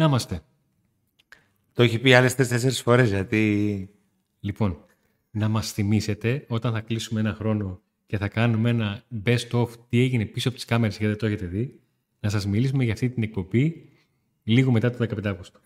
[0.00, 0.40] Να είμαστε.
[1.72, 3.88] Το έχει πει άλλες τέσσερις φορές γιατί...
[4.40, 4.84] Λοιπόν,
[5.30, 10.00] να μας θυμίσετε όταν θα κλείσουμε ένα χρόνο και θα κάνουμε ένα best of τι
[10.00, 11.80] έγινε πίσω από τις κάμερες γιατί δεν το έχετε δει,
[12.20, 13.88] να σας μιλήσουμε για αυτή την εκπομπή
[14.42, 15.58] λίγο μετά το 15 Αύγουστο.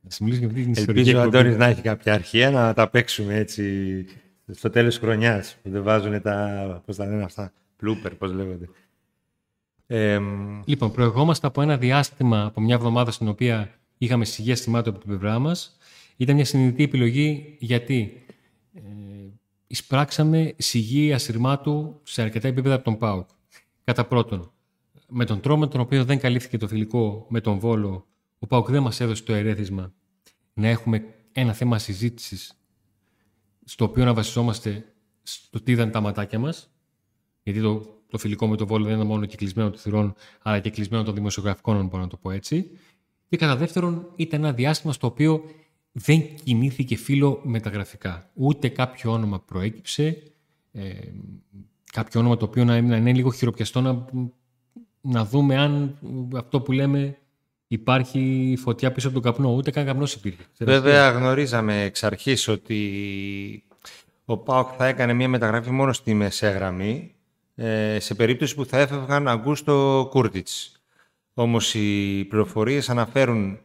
[0.00, 1.38] Να σας μιλήσουμε για αυτή την ιστορική Ελπίζω ο εκπομπή.
[1.38, 4.04] Αντώνης να έχει κάποια αρχαία να τα παίξουμε έτσι
[4.50, 8.68] στο τέλος της χρονιάς που δεν βάζουν τα, πώς τα λένε αυτά, blooper, πώς λέγονται.
[9.86, 10.18] Ε,
[10.64, 13.70] Λοιπόν, προηγόμαστε από ένα διάστημα, από μια εβδομάδα στην οποία
[14.04, 15.76] είχαμε σιγεία σημάτων από την πλευρά μας.
[16.16, 18.24] Ήταν μια συνειδητή επιλογή γιατί
[18.74, 18.80] ε,
[19.66, 23.28] εισπράξαμε σιγή ασυρμάτου σε αρκετά επίπεδα από τον ΠΑΟΚ.
[23.84, 24.52] Κατά πρώτον,
[25.08, 28.06] με τον τρόπο με τον οποίο δεν καλύφθηκε το φιλικό με τον Βόλο,
[28.38, 29.92] ο ΠΑΟΚ δεν μας έδωσε το ερέθισμα
[30.54, 32.52] να έχουμε ένα θέμα συζήτησης
[33.64, 34.84] στο οποίο να βασιζόμαστε
[35.22, 36.70] στο τι ήταν τα ματάκια μας
[37.42, 40.70] γιατί το, το φιλικό με το Βόλο δεν ήταν μόνο κυκλισμένο των θυρών, αλλά και
[40.70, 42.70] κλεισμένο των δημοσιογραφικών, αν μπορώ να το πω έτσι.
[43.32, 45.44] Και κατά δεύτερον, ήταν ένα διάστημα στο οποίο
[45.92, 48.30] δεν κινήθηκε φίλο μεταγραφικά.
[48.34, 50.22] Ούτε κάποιο όνομα προέκυψε,
[50.72, 50.90] ε,
[51.92, 54.04] κάποιο όνομα το οποίο να, να είναι λίγο χειροπιαστό να,
[55.00, 55.98] να δούμε αν
[56.36, 57.18] αυτό που λέμε
[57.66, 59.54] υπάρχει φωτιά πίσω από τον καπνό.
[59.54, 60.42] Ούτε καν καπνός υπήρχε.
[60.58, 63.64] βέβαια γνωρίζαμε εξ αρχής ότι
[64.24, 67.14] ο ΠΑΟΚ θα έκανε μια μεταγραφή μόνο στη μεσαία γραμμή
[67.54, 70.81] ε, σε περίπτωση που θα έφευγαν Αγκούστο Κούρτιτς.
[71.34, 73.58] Όμως οι πληροφορίες αναφέρουν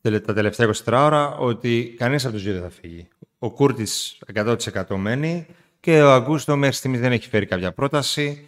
[0.00, 3.08] τα τελευταία 24 ώρα ότι κανείς από τους δύο δεν θα φύγει.
[3.38, 4.56] Ο Κούρτιτς 100%
[4.96, 5.46] μένει
[5.80, 8.46] και ο Αγκούστο μέχρι στιγμής δεν έχει φέρει κάποια πρόταση.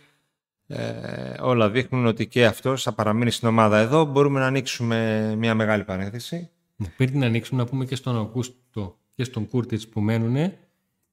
[0.66, 4.04] Ε, όλα δείχνουν ότι και αυτός θα παραμείνει στην ομάδα εδώ.
[4.04, 6.50] Μπορούμε να ανοίξουμε μια μεγάλη παρένθεση.
[6.96, 10.52] Πριν την ανοίξουμε να πούμε και στον Αγκούστο και στον Κούρτιτς που μένουν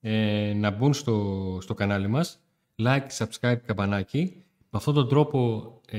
[0.01, 2.39] ε, να μπουν στο, στο κανάλι μας
[2.83, 4.44] like, subscribe, καμπανάκι.
[4.73, 5.97] Με αυτόν τον τρόπο, ε,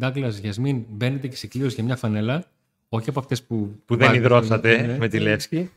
[0.00, 2.44] Douglas, Γιασμίν, μπαίνετε και σε κλήρωση για μια φανέλα,
[2.88, 3.80] όχι από αυτές που...
[3.86, 4.96] Που δεν βάζετε- υδρώσατε Ναι.
[4.98, 5.70] με τη Λεύσκη.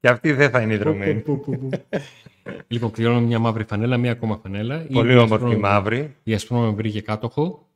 [0.00, 1.20] και αυτή δεν θα είναι υδρωμένη.
[1.20, 1.80] Που, που, που, που.
[2.68, 4.86] λοιπόν, κληρώνω μια μαύρη φανέλα, μια ακόμα φανέλα.
[4.92, 6.16] Πολύ Η όμορφη ασπρόμαυρη- μαύρη.
[6.22, 7.66] Η ασπρόμαυρη βρήκε κάτοχο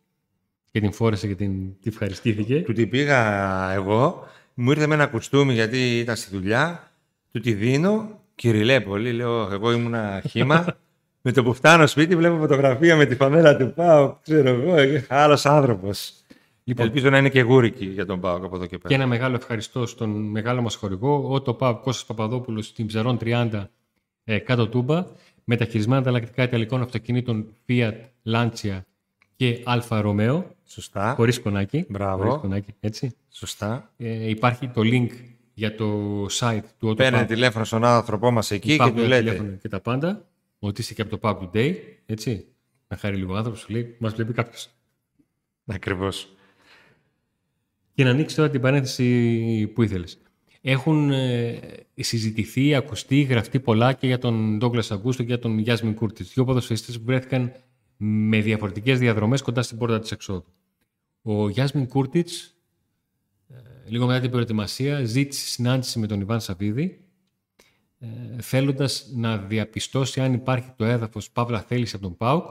[0.70, 2.60] και την φόρεσε και την, τη ευχαριστήθηκε.
[2.60, 6.90] Του την πήγα εγώ, μου ήρθε με ένα κουστούμι γιατί ήταν στη δουλειά,
[7.32, 10.64] του τη δίνω, κυριλέ πολύ, λέω εγώ ήμουνα χήμα.
[11.22, 14.74] με το που φτάνω σπίτι βλέπω φωτογραφία με τη φανέλα του Πάου, ξέρω εγώ,
[15.08, 16.12] άλλος άνθρωπος.
[16.64, 18.94] Λοιπόν, Ελπίζω να είναι και γούρικη για τον Πάο από εδώ και Και πέρα.
[18.94, 23.64] ένα μεγάλο ευχαριστώ στον μεγάλο μας χορηγό, ο το ΠΑΟ Κώστας Παπαδόπουλος στην Ψαρών 30
[24.24, 25.04] ε, κάτω Τούμπα,
[25.44, 27.92] με τα χειρισμένα ανταλλακτικά ιταλικών αυτοκινήτων Fiat,
[28.32, 28.80] Lancia
[29.36, 31.12] και Alfa Romeo, Σωστά.
[31.16, 31.84] χωρίς κονάκι.
[31.88, 32.22] Μπράβο.
[32.22, 33.10] Χωρίς κονάκι, έτσι.
[33.30, 33.90] Σωστά.
[33.96, 35.08] Ε, υπάρχει το link
[35.54, 35.86] για το
[36.30, 37.28] site του Auto Παίρνετε Pub.
[37.28, 39.20] τηλέφωνο στον άνθρωπό μας εκεί και Υπάρχουν του τα λέτε.
[39.22, 40.24] τηλέφωνα και τα πάντα,
[40.64, 41.74] ότι είσαι και από το Pub Today,
[42.06, 42.46] έτσι.
[42.88, 44.70] Να χάρη λίγο άνθρωπος, σου λέει, μας βλέπει κάποιος.
[45.66, 46.34] Ακριβώς.
[47.94, 50.18] Και να ανοίξει τώρα την παρένθεση που ήθελες.
[50.60, 51.60] Έχουν ε,
[51.94, 56.26] συζητηθεί, ακουστεί, γραφτεί πολλά και για τον Ντόγκλα Αγκούστο και για τον Γιάσμιν Κούρτιτ.
[56.26, 57.52] Δύο ποδοσφαιριστές που βρέθηκαν
[57.96, 60.44] με διαφορετικές διαδρομές κοντά στην πόρτα της εξόδου.
[61.22, 62.28] Ο Γιάσμιν Κούρτιτ,
[63.86, 67.04] λίγο μετά την προετοιμασία, ζήτησε συνάντηση με τον Ιβάν Σαββίδη,
[68.02, 72.46] ε, θέλοντας να διαπιστώσει αν υπάρχει το έδαφος Παύλα θέληση από τον ΠΑΟΚ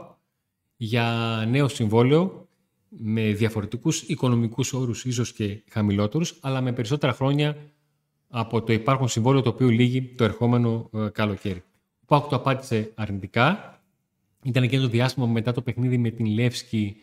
[0.76, 2.50] για νέο συμβόλαιο
[2.90, 7.58] με διαφορετικούς οικονομικούς όρους ίσως και χαμηλότερους, αλλά με περισσότερα χρόνια
[8.28, 11.64] από το υπάρχον συμβόλαιο το οποίο λύγει το ερχόμενο ε, καλοκαίρι.
[12.02, 13.80] Ο Πάουκ το απάντησε αρνητικά.
[14.44, 16.96] Ήταν και το διάστημα που μετά το παιχνίδι με την Λεύσκη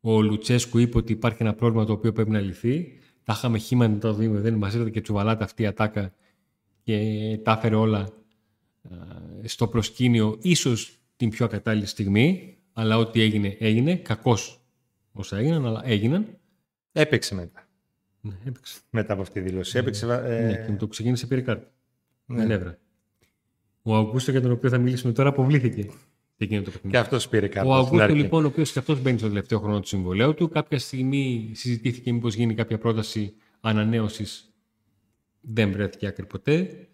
[0.00, 2.98] ο Λουτσέσκου είπε ότι υπάρχει ένα πρόβλημα το οποίο πρέπει να λυθεί.
[3.24, 6.12] Τα είχαμε χήμα μετά το 2-0, μας ήρθε και τσουβαλάτα αυτή η ατάκα
[6.82, 8.08] και τα έφερε όλα
[9.42, 14.60] ε, στο προσκήνιο ίσως την πιο ακατάλληλη στιγμή, αλλά ό,τι έγινε έγινε, κακώς
[15.12, 16.38] όσα έγιναν, αλλά έγιναν.
[16.92, 17.68] Έπαιξε μετά.
[18.20, 18.78] Ναι, έπαιξε.
[18.90, 19.78] Μετά από αυτή τη δήλωση.
[19.78, 20.06] Έπαιξε.
[20.24, 21.70] ε, Ναι, και με το που ξεκίνησε πήρε κάρτα.
[22.26, 22.36] ναι.
[22.36, 22.78] Με νεύρα.
[23.82, 25.90] Ο Αυγούστο για τον οποίο θα μιλήσουμε τώρα αποβλήθηκε σε
[26.36, 26.90] εκείνο το παιχνίδι.
[26.90, 27.68] Και αυτός πήρε κάρτα.
[27.70, 28.16] Ο στην Αυγούστο αρχή.
[28.16, 32.12] λοιπόν, ο οποίος και αυτός μπαίνει στο τελευταίο χρόνο του συμβολέου του, κάποια στιγμή συζητήθηκε
[32.12, 34.49] μήπως γίνει κάποια πρόταση ανανέωσης.
[35.40, 36.88] Δεν βρέθηκε άκρη ποτέ.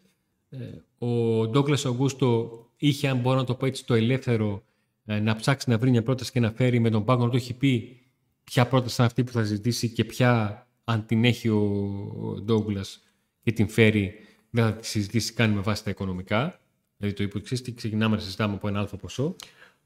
[0.49, 0.59] Ε,
[1.07, 4.65] Ο Ντόγκλας Αυγούστο είχε, αν μπορώ να το πω έτσι, το ελεύθερο
[5.05, 7.37] ε, να ψάξει να βρει μια πρόταση και να φέρει με τον πάγκο να του
[7.37, 8.01] έχει πει
[8.45, 11.61] ποια πρόταση είναι αυτή που θα ζητήσει και ποια, αν την έχει ο
[12.43, 13.03] Ντόγκλας
[13.43, 14.15] και την φέρει,
[14.51, 16.61] δεν θα τη συζητήσει καν με βάση τα οικονομικά.
[16.97, 19.37] Δηλαδή το είπε, ξέρεις τι, ξεκινάμε να συζητάμε από ένα αλφα ποσό.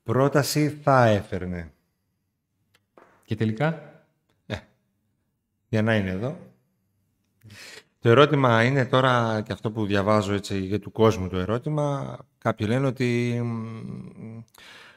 [0.03, 1.73] Πρόταση θα έφερνε.
[3.25, 3.91] Και τελικά;
[5.69, 6.39] Για να είναι εδώ.
[8.03, 12.17] Το ερώτημα είναι τώρα και αυτό που διαβάζω έτσι για του κόσμου το ερώτημα.
[12.39, 14.41] Κάποιοι λένε ότι μ,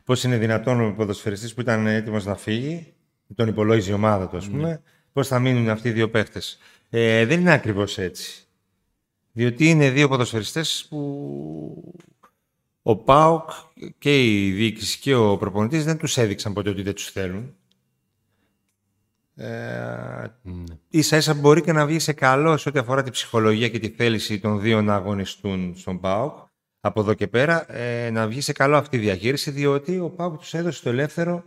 [0.04, 2.94] πώς είναι δυνατόν ο ποδοσφαιριστής που ήταν έτοιμος να φύγει,
[3.36, 4.82] τον υπολόγιζε η ομάδα του ας πούμε,
[5.14, 6.58] πώς θα μείνουν αυτοί οι δύο παίχτες.
[6.90, 8.48] Ε, δεν είναι ακριβώς έτσι.
[9.32, 11.94] Διότι είναι δύο ποδοσφαιριστές που
[12.82, 13.50] ο ΠΑΟΚ
[13.98, 17.56] και η διοίκηση και ο προπονητής δεν τους έδειξαν ποτέ ότι δεν τους θέλουν.
[19.36, 19.46] Ε,
[20.42, 20.64] ναι.
[20.90, 23.90] Ίσα ίσα μπορεί και να βγει σε καλό σε ό,τι αφορά τη ψυχολογία και τη
[23.90, 26.38] θέληση των δύο να αγωνιστούν στον ΠΑΟΚ.
[26.80, 30.38] Από εδώ και πέρα ε, να βγει σε καλό αυτή η διαχείριση, διότι ο ΠΑΟΚ
[30.38, 31.44] τους έδωσε το ελεύθερο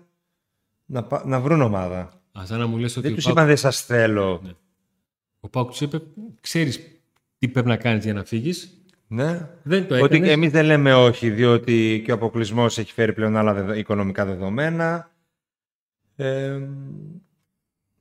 [0.84, 2.20] να, να βρουν ομάδα.
[2.32, 4.40] Α, να μου λες ότι δεν τους είπαν δεν σας θέλω.
[4.44, 4.52] Ναι.
[5.40, 6.02] Ο ΠΑΟΚ τους είπε,
[6.40, 6.80] ξέρεις
[7.38, 8.80] τι πρέπει να κάνεις για να φύγεις.
[9.06, 9.48] Ναι.
[9.62, 10.18] Δεν το έκανες.
[10.18, 15.10] Ότι εμείς δεν λέμε όχι, διότι και ο αποκλεισμός έχει φέρει πλέον άλλα οικονομικά δεδομένα.
[16.16, 16.60] Ε,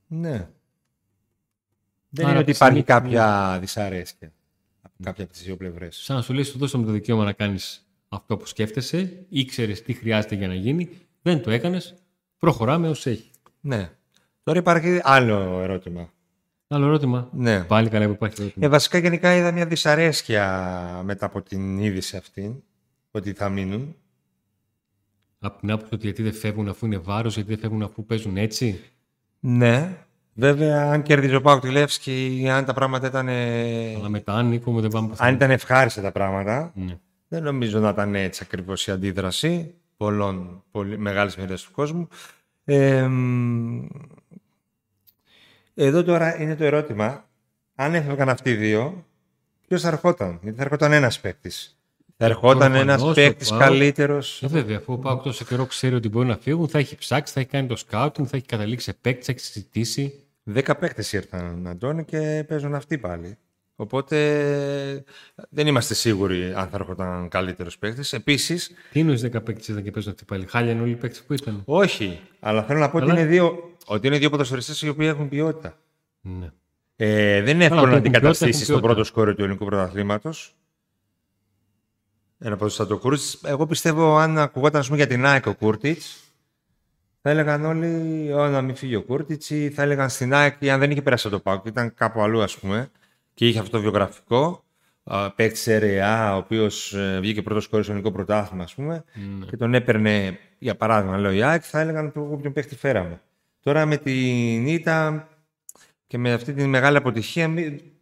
[0.07, 0.49] ναι.
[2.09, 4.31] Δεν είναι ότι υπάρχει κάποια δυσαρέσκεια
[4.81, 5.95] από κάποια από τις δύο πλευρές.
[5.95, 9.93] Σαν να σου λέει, σου δώσαμε το δικαίωμα να κάνεις αυτό που σκέφτεσαι, ήξερες τι
[9.93, 10.89] χρειάζεται για να γίνει,
[11.21, 11.95] δεν το έκανες,
[12.37, 13.31] προχωράμε ως έχει.
[13.59, 13.91] Ναι.
[14.43, 16.13] Τώρα υπάρχει άλλο ερώτημα.
[16.67, 17.29] Άλλο ερώτημα.
[17.33, 17.63] Ναι.
[17.63, 18.65] Πάλι καλά που υπάρχει ερώτημα.
[18.65, 22.63] Ε, βασικά γενικά είδα μια δυσαρέσκεια μετά από την είδηση αυτή,
[23.11, 23.95] ότι θα μείνουν.
[25.39, 28.37] Από την άποψη ότι γιατί δεν φεύγουν αφού είναι βάρος, γιατί δεν φεύγουν αφού παίζουν
[28.37, 28.83] έτσι.
[29.47, 29.97] Ναι.
[30.33, 33.29] Βέβαια, αν κέρδιζε ο Πάουκ τη Λεύσκη, αν τα πράγματα ήταν.
[33.97, 36.97] Αλλά μετά, Νίκο μου, δεν πάμε Αν ήταν ευχάριστα τα πράγματα, ναι.
[37.27, 42.07] δεν νομίζω να ήταν έτσι ακριβώς η αντίδραση πολλών πολύ μεγάλες μερίδες του κόσμου.
[42.65, 43.09] Ε,
[45.73, 47.25] εδώ τώρα είναι το ερώτημα,
[47.75, 49.05] αν έφευγαν αυτοί οι δύο,
[49.67, 51.74] ποιος θα ερχόταν, γιατί θα ερχόταν ένας παίκτης.
[52.17, 54.43] Θα ερχόταν ένας παίκτης καλύτερος.
[54.43, 57.33] Ε, βέβαια, αφού ο Πάουκ τόσο καιρό ξέρει ότι μπορεί να φύγουν, θα έχει ψάξει,
[57.33, 60.13] θα έχει κάνει το σκάουτινγκ, θα έχει καταλήξει σε παίκτη, θα έχει συζητήσει.
[60.43, 63.37] Δέκα παίκτες ήρθαν, Αντώνη, και παίζουν αυτοί πάλι.
[63.75, 65.03] Οπότε
[65.49, 68.13] δεν είμαστε σίγουροι αν θα έρχονταν καλύτερος παίκτης.
[68.13, 68.71] Επίσης.
[68.91, 71.33] Τι είναι 10 παίκτες ήταν και παίζουν αυτοί πάλι; Χάλια είναι όλοι οι παίκτες που
[71.33, 75.07] ήταν; Όχι, αλλά θέλω να πω ότι είναι δύο, ότι είναι δύο ποδοσφαιριστές οι οποίοι
[75.09, 75.77] έχουν ποιότητα.
[76.21, 76.51] Ναι.
[76.95, 80.55] Ε, δεν είναι εύκολο να αντικαταστήσεις το πρώτο σκόρερ του ελληνικού πρωταθλήματος.
[82.37, 83.45] Ένα ποδοσφαιριστή Κούρτιτς.
[83.45, 86.23] Εγώ πιστεύω, αν ακουγόταν πούμε, για την ΑΕΚ ο Κούρτιτς,
[87.21, 90.79] θα έλεγαν όλοι ω, να μην φύγει ο Κούρτιτς ή θα έλεγαν στην ΑΕΚ, αν
[90.79, 92.89] δεν είχε περάσει το ΠΑΟΚ, ήταν κάπου αλλού ας πούμε
[93.33, 94.63] και είχε αυτό το βιογραφικό.
[95.35, 99.03] Παίκτης ΣΕΡΕΑ, ο οποίος ε, βγήκε πρώτος κόρη στο ελληνικό πρωτάθλημα, ας πούμε,
[99.39, 99.45] ναι.
[99.45, 103.21] και τον έπαιρνε, για παράδειγμα, λέω η ΑΕΚ, θα έλεγαν ποιον παίκτη φέραμε.
[103.59, 105.27] Τώρα με την ήττα
[106.07, 107.47] και με αυτή τη μεγάλη αποτυχία,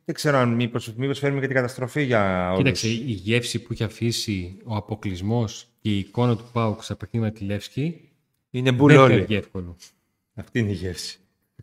[0.05, 2.57] δεν ξέρω αν μήπως, μήπως φέρουμε και την καταστροφή για όλους.
[2.57, 7.31] Κοίταξε, η γεύση που έχει αφήσει ο αποκλεισμός και η εικόνα του Πάουκ στα παιχνίδια
[7.31, 8.09] τη Λεύσκη
[8.50, 9.13] είναι μπουλόλι.
[9.13, 9.75] Δεν είναι εύκολο.
[10.33, 11.19] Αυτή είναι η γεύση.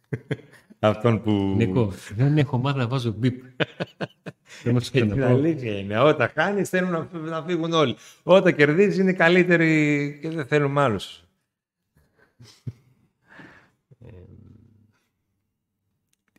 [0.78, 1.54] Αυτόν που...
[1.56, 3.42] Νίκο, δεν έχω μάθει να βάζω μπιπ.
[4.92, 5.98] Την αλήθεια είναι.
[5.98, 7.96] Όταν χάνεις θέλουν να, να φύγουν όλοι.
[8.22, 11.24] Όταν κερδίζεις είναι καλύτεροι και δεν θέλουν άλλους.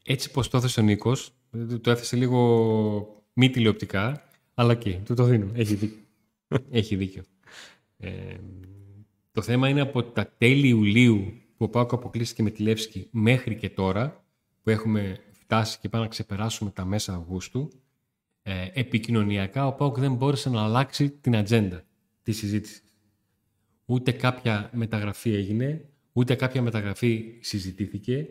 [0.04, 1.34] Έτσι πως το έθεσε ο Νίκος,
[1.82, 5.52] το έθεσε λίγο μη τηλεοπτικά, αλλά και του το δίνω.
[5.54, 6.00] Έχει δίκιο.
[6.80, 7.24] Έχει δίκιο.
[7.98, 8.36] Ε,
[9.32, 13.56] το θέμα είναι από τα τέλη Ιουλίου που ο Πάκο αποκλείστηκε με τη Λεύσκη μέχρι
[13.56, 14.26] και τώρα,
[14.62, 17.70] που έχουμε φτάσει και πάμε να ξεπεράσουμε τα μέσα Αυγούστου,
[18.42, 21.84] ε, επικοινωνιακά ο Πάουκ δεν μπόρεσε να αλλάξει την ατζέντα
[22.24, 22.84] της συζήτησης.
[23.86, 28.28] Ούτε κάποια μεταγραφή έγινε, ούτε κάποια μεταγραφή συζητήθηκε,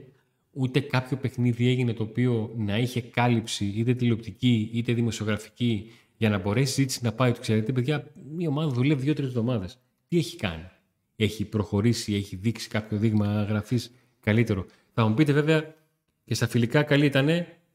[0.53, 6.39] ούτε κάποιο παιχνίδι έγινε το οποίο να είχε κάλυψη είτε τηλεοπτική είτε δημοσιογραφική για να
[6.39, 7.33] μπορέσει η συζήτηση να πάει.
[7.33, 9.79] Του ξέρετε, παιδιά, μια ομάδα δουλεύει δύο-τρεις εβδομάδες.
[10.09, 10.69] Τι έχει κάνει;
[11.17, 13.91] Έχει προχωρήσει, έχει δείξει κάποιο δείγμα γραφής
[14.21, 14.67] καλύτερο.
[14.93, 15.75] Θα μου πείτε βέβαια
[16.25, 17.29] και στα φιλικά καλή ήταν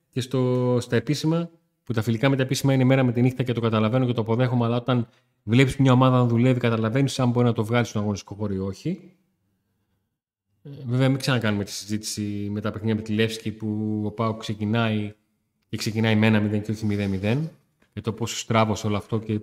[0.09, 1.49] και στο, στα επίσημα,
[1.83, 4.13] που τα φιλικά με τα επίσημα είναι μέρα με τη νύχτα και το καταλαβαίνω και
[4.13, 5.07] το αποδέχομαι, αλλά όταν
[5.43, 8.57] βλέπεις μια ομάδα να δουλεύει, καταλαβαίνεις αν μπορεί να το βγάλεις στον αγωνιστικό χώρο ή
[8.57, 9.11] όχι.
[10.65, 14.33] Ε, βέβαια, μην ξανακάνουμε τη συζήτηση με τα παιχνίδια με τη Λεύσκη που ο Πάο
[14.33, 15.13] ξεκινάει
[15.69, 16.87] και ξεκινάει με ένα 0 και όχι
[17.21, 17.39] 0-0.
[17.93, 19.39] Και το πόσο στράβωσε όλο αυτό και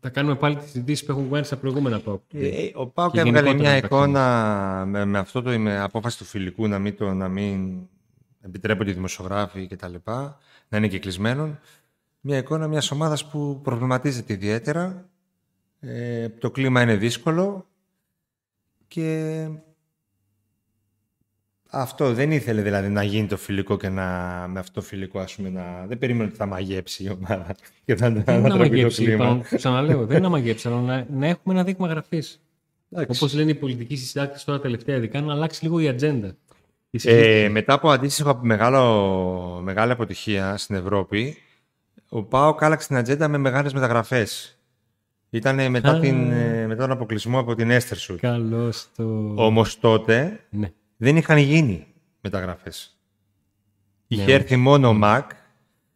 [0.00, 2.22] θα κάνουμε πάλι τις συζητήσεις που έχουν κάνει στα προηγούμενα ΠΑΟΚ.
[2.32, 6.78] Ε, ο ΠΑΟΚ έβγαλε μια εικόνα με, με αυτό το με απόφαση του φιλικού να
[6.78, 7.88] μην, το, να μην
[8.40, 9.94] επιτρέπονται οι δημοσιογράφοι κτλ.
[10.68, 11.58] Να είναι και κλεισμένον.
[12.20, 15.08] Μια εικόνα μιας ομάδας που προβληματίζεται ιδιαίτερα.
[15.80, 17.66] Ε, το κλίμα είναι δύσκολο
[18.88, 19.48] και
[21.70, 24.02] αυτό δεν ήθελε δηλαδή να γίνει το φιλικό και να,
[24.48, 25.86] με αυτό το φιλικό ας πούμε να...
[25.86, 29.40] Δεν περίμενε ότι θα μαγέψει η ομάδα και θα δεν να μαγέψει, το κλίμα.
[29.54, 32.40] Ξαναλέω, δεν είναι να μαγέψει, αλλά να, να έχουμε ένα δείγμα γραφής.
[33.08, 36.36] Όπως λένε οι πολιτικοί συντάκτες τώρα τελευταία, ειδικά να αλλάξει λίγο η ατζέντα.
[37.02, 41.36] Ε, μετά από αντίστοιχο μεγάλο, μεγάλη αποτυχία στην Ευρώπη,
[42.08, 44.55] ο Πάο άλλαξε την ατζέντα με μεγάλες μεταγραφές.
[45.36, 48.16] Ήταν μετά, την, ε, μετά τον αποκλεισμό από την Έστερσου.
[48.20, 49.32] Καλώς το.
[49.36, 51.86] Όμως τότε ναι δεν είχαν γίνει
[52.20, 52.96] μεταγραφές.
[54.06, 54.32] Είχε Ναι.
[54.32, 55.30] έρθει μόνο ο Μακ.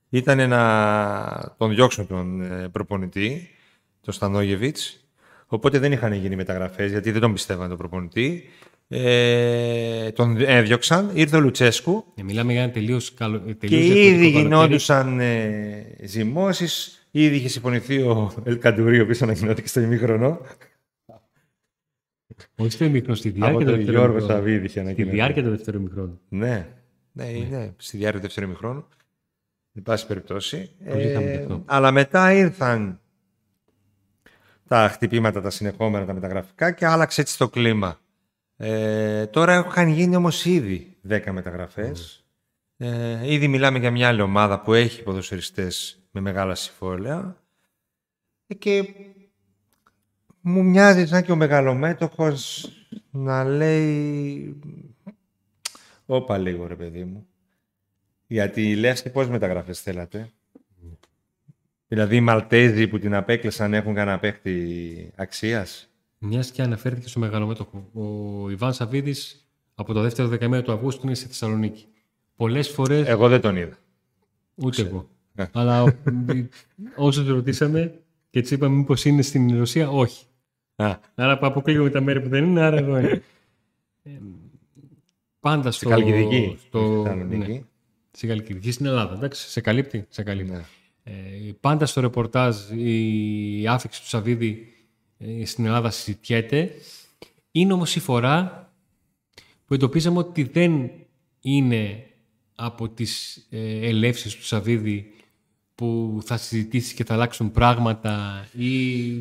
[0.09, 3.49] Ήταν να τον διώξουν τον ε, προπονητή,
[4.01, 5.05] τον Στανόγεβιτς.
[5.47, 8.45] Οπότε δεν είχαν γίνει μεταγραφές, γιατί δεν τον πιστεύαν τον προπονητή.
[8.89, 13.39] Ε, τον έδιωξαν, ήρθε ο Λουτσέσκου Ε, μιλάμε για ένα τελείως καλό.
[13.39, 14.43] τελείως και διαφορετικό ήδη καλοκαίρι.
[14.43, 17.00] γινόντουσαν ε, ζυμώσεις.
[17.11, 20.41] Ήδη είχε συμφωνηθεί ο Ελκαντουρί, ο οποίος ανακοινώθηκε στο ημίχρονο.
[22.57, 24.33] Όχι στο ημίχρονο, στη Από διάρκεια του τον δεύτερου Γιώργο ημιχρόνου.
[24.35, 25.15] Σαββίδη είχε Στη ανακοινωθεί.
[25.17, 26.21] διάρκεια του δεύτερου ημιχρόνου.
[26.29, 26.69] Ναι,
[27.13, 28.85] ναι, ναι, στη διάρκεια του δεύτερου ημιχρόνου.
[29.75, 30.71] Εν πάση περιπτώσει.
[30.85, 31.63] Ε, Το είχαμε και αυτό.
[31.67, 33.01] αλλά μετά ήρθαν
[34.69, 38.01] τα χτυπήματα, τα συνεχόμενα, τα μεταγραφικά και άλλαξε έτσι το κλίμα.
[38.57, 42.25] Ε, τώρα έχουν γίνει όμως ήδη 10 μεταγραφές.
[42.77, 47.37] Ε, ήδη μιλάμε για μια άλλη ομάδα που έχει ποδοσφαιριστές με μεγάλα συμβόλαια.
[48.47, 48.95] Ε, και
[50.41, 52.69] μου μοιάζει σαν και ο μεγαλομέτωχος
[53.11, 54.57] να λέει
[56.13, 57.27] Όπα λίγο ρε παιδί μου.
[58.27, 60.31] Γιατί λες και πόσες μεταγραφές θέλατε.
[61.89, 65.89] Δηλαδή οι Μαλτέζοι που την απέκλεισαν έχουν κανένα παίχτη αξίας.
[66.19, 67.89] Μιας και αναφέρθηκε στο μεγαλομέτωχο.
[67.93, 71.87] Ο Ιβάν Σαββίδης από το δεύτερο δεκαημέριο του Αυγούστου είναι στη Θεσσαλονίκη.
[72.37, 73.03] Πολλές φορέ.
[73.07, 73.77] Εγώ δεν τον είδα.
[74.55, 75.09] Ούτε εγώ.
[75.35, 75.45] Ε.
[75.53, 75.95] Αλλά
[76.97, 80.25] όσους ρωτήσαμε και τους είπαμε μήπως είναι στην Ρωσία, όχι.
[80.77, 83.23] Α, Άρα αποκλείουμε τα μέρη που δεν είναι, άρα εδώ είναι.
[84.03, 84.11] Ε,
[85.41, 85.89] πάντα στη στο.
[85.89, 86.57] Καλκιδική.
[86.67, 87.53] στο- στη Θεσσαλονίκη.
[87.53, 87.63] ναι,
[88.11, 89.15] στη Καλκιδική στην Ελλάδα.
[89.15, 90.07] Εντάξει, σε καλύπτει.
[90.09, 90.53] Σε καλύπτει.
[90.53, 90.65] Ναι.
[91.03, 91.13] Ε,
[91.61, 94.73] πάντα στο ρεπορτάζ η άφηξη του Σαββίδη
[95.19, 96.71] ε, στην Ελλάδα συζητιέται.
[97.53, 98.71] Είναι όμως η φορά
[99.67, 100.91] που εντοπίζαμε ότι δεν
[101.41, 102.05] είναι
[102.55, 105.13] από τις ε, ελεύσεις του Σαββίδη
[105.81, 108.73] που θα συζητήσει και θα αλλάξουν πράγματα ή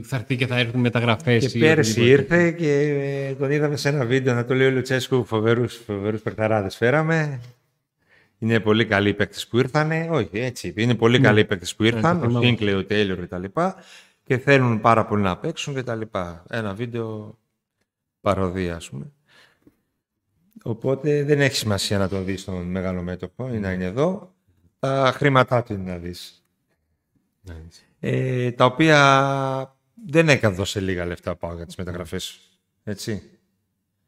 [0.04, 1.52] θα έρθει και θα έρθουν μεταγραφές.
[1.52, 2.44] Και ή πέρσι οτιδήποτε.
[2.44, 2.72] ήρθε και
[3.30, 7.40] ε, τον είδαμε σε ένα βίντεο να το λέει ο Λουτσέσκου φοβερούς, φοβερούς παιχταράδες φέραμε.
[8.40, 10.08] Είναι πολύ καλοί οι παίκτες που ήρθανε.
[10.12, 10.82] Όχι, έτσι είπε.
[10.82, 12.16] Είναι πολύ καλοί οι παίκτες που ήρθαν.
[12.16, 12.20] Ναι.
[12.22, 12.46] το ο θυμάμαι.
[12.46, 13.44] Σίνκλεϊ, ο Τέιλορ κτλ.
[14.24, 16.02] Και θέλουν πάρα πολύ να παίξουν κτλ.
[16.50, 17.38] Ένα βίντεο
[18.22, 19.12] παροδία, ας πούμε.
[20.64, 24.34] Οπότε δεν έχει σημασία να τον δεις τον μεγάλο μέτωπο ή να είναι εδώ.
[24.80, 26.44] Τα χρήματά του είναι να δεις.
[28.00, 29.76] Ε, τα οποία
[30.08, 32.40] δεν έκανε δώσει λίγα λεφτά πάω για τις μεταγραφές.
[32.84, 33.22] Έτσι.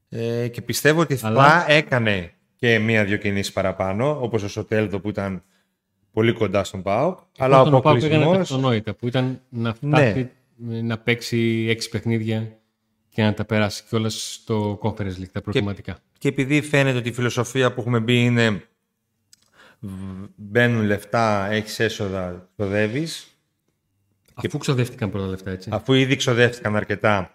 [0.10, 5.10] Ε, και πιστεύω ότι Αλλά- θα έκανε και μία-δυο κινήσεις παραπάνω, όπως ο Σοτέλδο που
[5.10, 5.43] ήταν
[6.12, 7.19] πολύ κοντά στον ΠΑΟΚ.
[7.38, 8.51] Αλλά ο Όταν ο Πάουκ έκανε τα αποκλεισμός...
[8.51, 10.00] αυτονόητα που ήταν να Ναι.
[10.00, 10.29] φτάσει
[10.83, 12.57] να παίξει έξι παιχνίδια
[13.10, 15.98] και να τα περάσει κιόλας στο Conference League, τα προκριματικά.
[16.17, 18.63] Και επειδή φαίνεται ότι η φιλοσοφία που έχουμε μπει είναι
[19.79, 23.30] β- μπαίνουν λεφτά, έχεις έσοδα, ξοδεύεις.
[24.48, 27.31] Αφού ξοδεύτηκαν πρώτα λεφτά, έτσι; Αφού ήδη ξοδεύτηκαν αρκετά,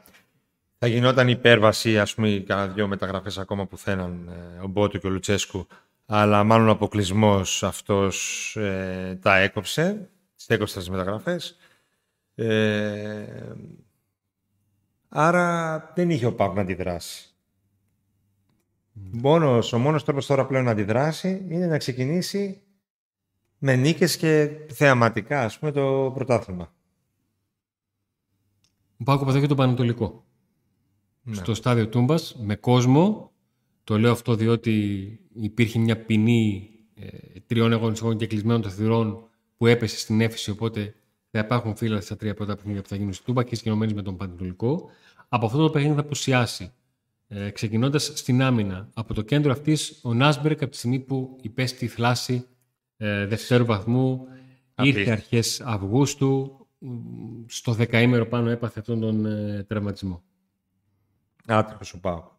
[0.79, 5.07] θα γινόταν υπέρβαση, ας πούμε, κάνα δυο μεταγραφές ακόμα που θέλαν ε, ο Μπότου και
[5.07, 5.67] ο Λουτσέσκου,
[6.07, 11.57] αλλά μάλλον ο αποκλεισμός αυτός ε, τα έκοψε, τις έκοψε τις μεταγραφές.
[12.35, 13.25] Ε,
[15.09, 17.31] άρα δεν είχε ο Παπ να αντιδράσει.
[18.93, 22.61] Μόνος, ο μόνος τρόπος τώρα πλέον να αντιδράσει είναι να ξεκινήσει
[23.59, 26.75] με νίκες και θεαματικά, ας πούμε, το πρωτάθλημα.
[28.99, 30.25] Ο Πάουκ αποδέχεται το Πανατολικό.
[31.23, 31.35] Ναι.
[31.35, 33.31] Στο στάδιο Τούμπας με κόσμο.
[33.85, 39.67] Το λέω αυτό διότι υπήρχε μια ποινή ε, τριών αγωνιστικών και κλεισμένων των θυρών που
[39.67, 40.51] έπεσε στην έφεση.
[40.51, 40.95] Οπότε
[41.31, 44.03] θα υπάρχουν φύλλα στα τρία πρώτα παιχνίδια που θα γίνουν στη Τούμπα και συγκεκριμένε με
[44.03, 44.91] τον Πανατολικό.
[45.29, 46.73] Από αυτό το παιχνίδι θα απουσιάσει.
[47.29, 48.89] Ε, Ξεκινώντας στην άμυνα.
[48.95, 52.47] Από το κέντρο αυτής ο Νάσμπερκ από τη στιγμή που υπέστη θλάση
[52.97, 54.27] ε, δευτέρου βαθμού
[54.83, 55.11] ήρθε Απίστευτο.
[55.13, 56.66] αρχές Αυγούστου.
[56.79, 60.23] Μ, Στο δεκαήμερο πάνω έπαθε αυτόν τον ε, τραυματισμό.
[61.47, 62.31] άτυχος ο Πάου.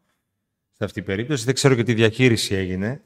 [0.71, 3.01] Σε αυτή την περίπτωση δεν ξέρω και τι διαχείριση έγινε.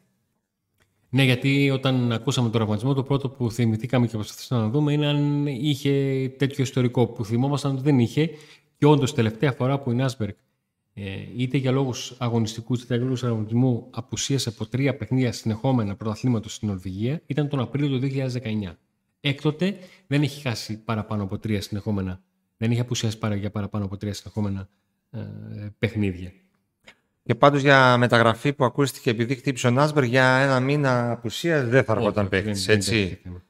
[1.09, 5.07] Ναι, γιατί όταν ακούσαμε τον τραυματισμό, το πρώτο που θυμηθήκαμε και προσπαθήσαμε να δούμε είναι
[5.07, 8.29] αν είχε τέτοιο ιστορικό που θυμόμασταν ότι δεν είχε.
[8.77, 10.33] Και όντως, τελευταία φορά που η Νάσμπεργκ
[10.93, 11.03] ε,
[11.38, 16.67] είτε για λόγους αγωνιστικούς είτε για λόγους αγωνισμού απουσίασε από τρία παιχνίδια συνεχόμενα πρωταθλήματο στην
[16.67, 18.73] Νορβηγία ήταν τον Απρίλιο του 2019.
[19.22, 22.22] Έκτοτε δεν έχει χάσει παραπάνω από τρία συνεχόμενα.
[22.58, 24.70] Δεν έχει απουσιάσει παρά για παραπάνω από τρία συνεχόμενα
[25.12, 25.20] ε,
[25.80, 26.32] παιχνίδια.
[27.24, 31.84] Και πάντως για μεταγραφή που ακούστηκε επειδή χτύπησε ο Νάσμπερ για ένα μήνα απουσία δεν
[31.84, 33.44] θα έρχονταν Όχι, δεν- παίχτη, δεν έτσι; υπάρχει θέμα.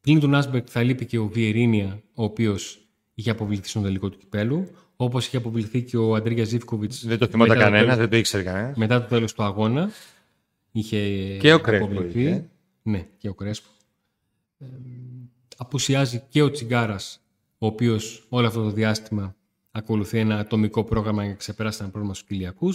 [0.00, 4.18] Πλην του Νάσμπερκ θα λείπει και ο Βιερίνια, ο οποίος είχε αποβληθεί στον τελικό του
[4.18, 4.68] κυπέλου.
[4.96, 7.06] Όπως είχε αποβληθεί και ο Αντρίγια Ζήφκοβιτς.
[7.06, 8.76] Δεν το θυμόταν κανένα, δεν το ήξερε κανένας.
[8.76, 9.90] Μετά το τέλος του αγώνα.
[10.72, 10.98] Είχε
[11.36, 12.20] Και ο Κρέσπο αποβληθεί.
[12.20, 12.50] είχε.
[12.82, 13.68] Ναι, και ο Κρέσπο.
[14.62, 14.66] Ε,
[15.56, 17.20] απουσιάζει και ο Τσιγκάρας,
[17.58, 19.36] ο οποίος όλο αυτό το διάστημα
[19.70, 22.68] ακολουθεί ένα ατομικό πρόγραμμα για να ξεπεράσει ένα πρόβλημα στους κοιλιακού.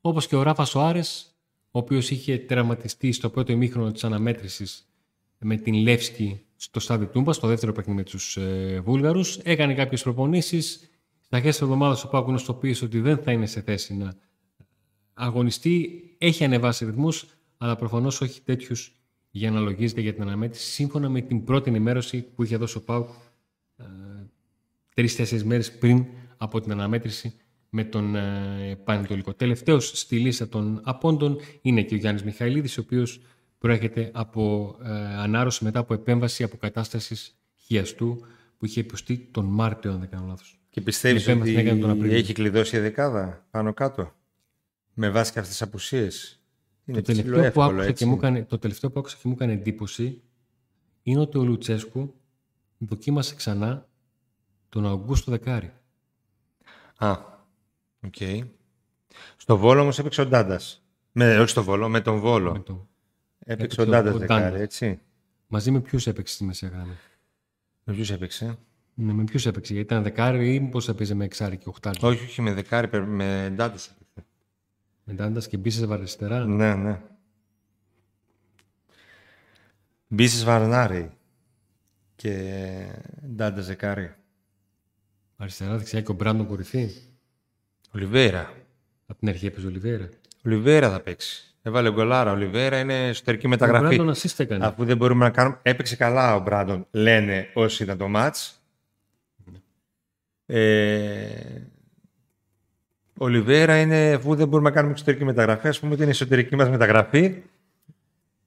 [0.00, 1.34] Όπως και ο Ράφα Σοάρες,
[1.70, 4.88] ο οποίος είχε τερματιστεί στο πρώτο ημίχρονο της αναμέτρησης
[5.38, 9.36] με την Λεύσκη στο στάδιο Τούμπα, στο δεύτερο παιχνίδι με τους ε, Βούλγαρους.
[9.36, 10.90] Έκανε κάποιες προπονήσεις.
[11.20, 14.14] Στα αρχές της εβδομάδας ο Πάκου γνωστοποίησε ότι δεν θα είναι σε θέση να
[15.14, 16.02] αγωνιστεί.
[16.18, 17.26] Έχει ανεβάσει ρυθμούς,
[17.56, 19.03] αλλά προφανώς όχι τέτοιους
[19.36, 22.80] για να λογίζεται για την αναμέτρηση, σύμφωνα με την πρώτη ενημέρωση που είχε δώσει ο
[22.80, 23.08] Πάουκ
[23.76, 23.84] ε,
[24.94, 27.34] τρει-τέσσερι μέρες πριν από την αναμέτρηση
[27.68, 29.34] με τον ε, Πανετολικό.
[29.34, 33.20] Τελευταίος στη λίστα των απόντων είναι και ο Γιάννης Μιχαηλίδης, ο οποίος
[33.58, 38.26] προέρχεται από ε, ανάρρωση μετά από επέμβαση αποκατάστασης χιαστού
[38.58, 40.58] που είχε υποστεί τον Μάρτιο, αν δεν κάνω λάθος.
[40.70, 41.54] Και πιστεύεις ότι
[42.00, 44.12] έχει κλειδώσει η δεκάδα πάνω κάτω
[44.94, 46.43] με βάση και αυτές τις απουσίες;
[46.92, 50.22] Το, τελευταίο που άκουσα και μου έκανε, το τελευταίο που άκουσα και μου έκανε εντύπωση
[51.02, 52.14] είναι ότι ο Λουτσέσκου
[52.78, 53.88] δοκίμασε ξανά
[54.68, 55.72] τον Αουγκούστο δεκάρι.
[56.96, 57.16] Α,
[58.04, 58.14] OK.
[58.18, 58.40] Okay.
[59.36, 60.84] Στο Βόλο όμως έπαιξε ο Ντάντας.
[61.12, 62.52] Με, όχι στο Βόλο, με τον Βόλο.
[62.52, 62.88] Με το...
[63.38, 65.00] Έπαιξε, ο Ντάντας δεκάρι, έτσι.
[65.46, 66.96] Μαζί με ποιους έπαιξε στη μεσαία γραμμή.
[67.84, 68.58] Με ποιους έπαιξε;
[68.94, 72.24] Ναι, με ποιους έπαιξε, γιατί ήταν δεκάρι ή μήπως έπαιζε με εξάρι και οχτάρι; Όχι,
[72.24, 73.78] όχι, με δεκάρι, με ντάντα
[75.06, 75.12] έπαιξε.
[75.14, 76.44] Με ντάντα και μπίσες βαριστερά.
[76.44, 77.00] Ναι, ναι.
[80.08, 81.10] Μπίσες βαρνάρι
[82.16, 82.86] και
[83.26, 84.14] ντάντα δεκάρι.
[85.36, 86.90] Αριστερά, δεξιά και ο Μπράντον κορυφή.
[87.94, 88.52] Ολιβέρα.
[89.06, 90.08] Από την αρχή έπαιζε Ολιβέρα.
[90.44, 91.54] Ολιβέρα θα παίξει.
[91.62, 92.30] Έβαλε γκολάρα.
[92.30, 93.84] Ο Ολιβέρα είναι εσωτερική μεταγραφή.
[93.84, 94.66] Ο Μπράντον ασίστε έκανε.
[94.66, 95.58] Αφού δεν μπορούμε να κάνουμε.
[95.62, 98.36] Έπαιξε καλά ο Μπράντον, λένε όσοι ήταν το ματ.
[100.46, 101.60] Ε...
[103.18, 106.56] Ο Ολιβέρα είναι, αφού δεν μπορούμε να κάνουμε εξωτερική μεταγραφή, ας πούμε ότι είναι εσωτερική
[106.56, 107.42] μας μεταγραφή.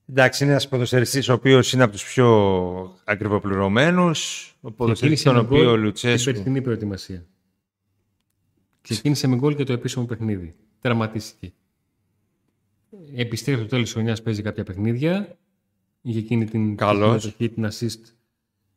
[0.10, 4.52] Εντάξει, είναι ένας ποδοσφαιριστής ο οποίος είναι από τους πιο ακριβοπληρωμένους.
[4.62, 6.20] Ο ποδοσφαιριστής τον οποίο ο Λουτσέσκου.
[6.20, 7.26] Στην περσινή προετοιμασία.
[8.82, 10.56] Ξεκίνησε με γκολ και το επίσημο παιχνίδι.
[10.82, 11.54] Τερματίστηκε.
[13.16, 15.38] Επιστρέφει το τέλος της χρονιάς, παίζει κάποια παιχνίδια.
[16.02, 18.16] Είχε εκείνη την συμμετοχή, την assist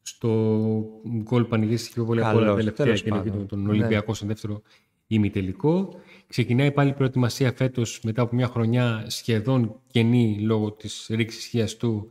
[0.02, 0.84] στο
[1.22, 4.14] γκολ πανηγύρισε πιο πολύ από όλα τελευταία και τον, τον Ολυμπιακό ναι.
[4.14, 4.62] στο δεύτερο
[5.14, 6.00] ημιτελικό.
[6.26, 12.10] Ξεκινάει πάλι η προετοιμασία φέτος μετά από μια χρονιά σχεδόν κενή λόγω της ρήξης χιαστού.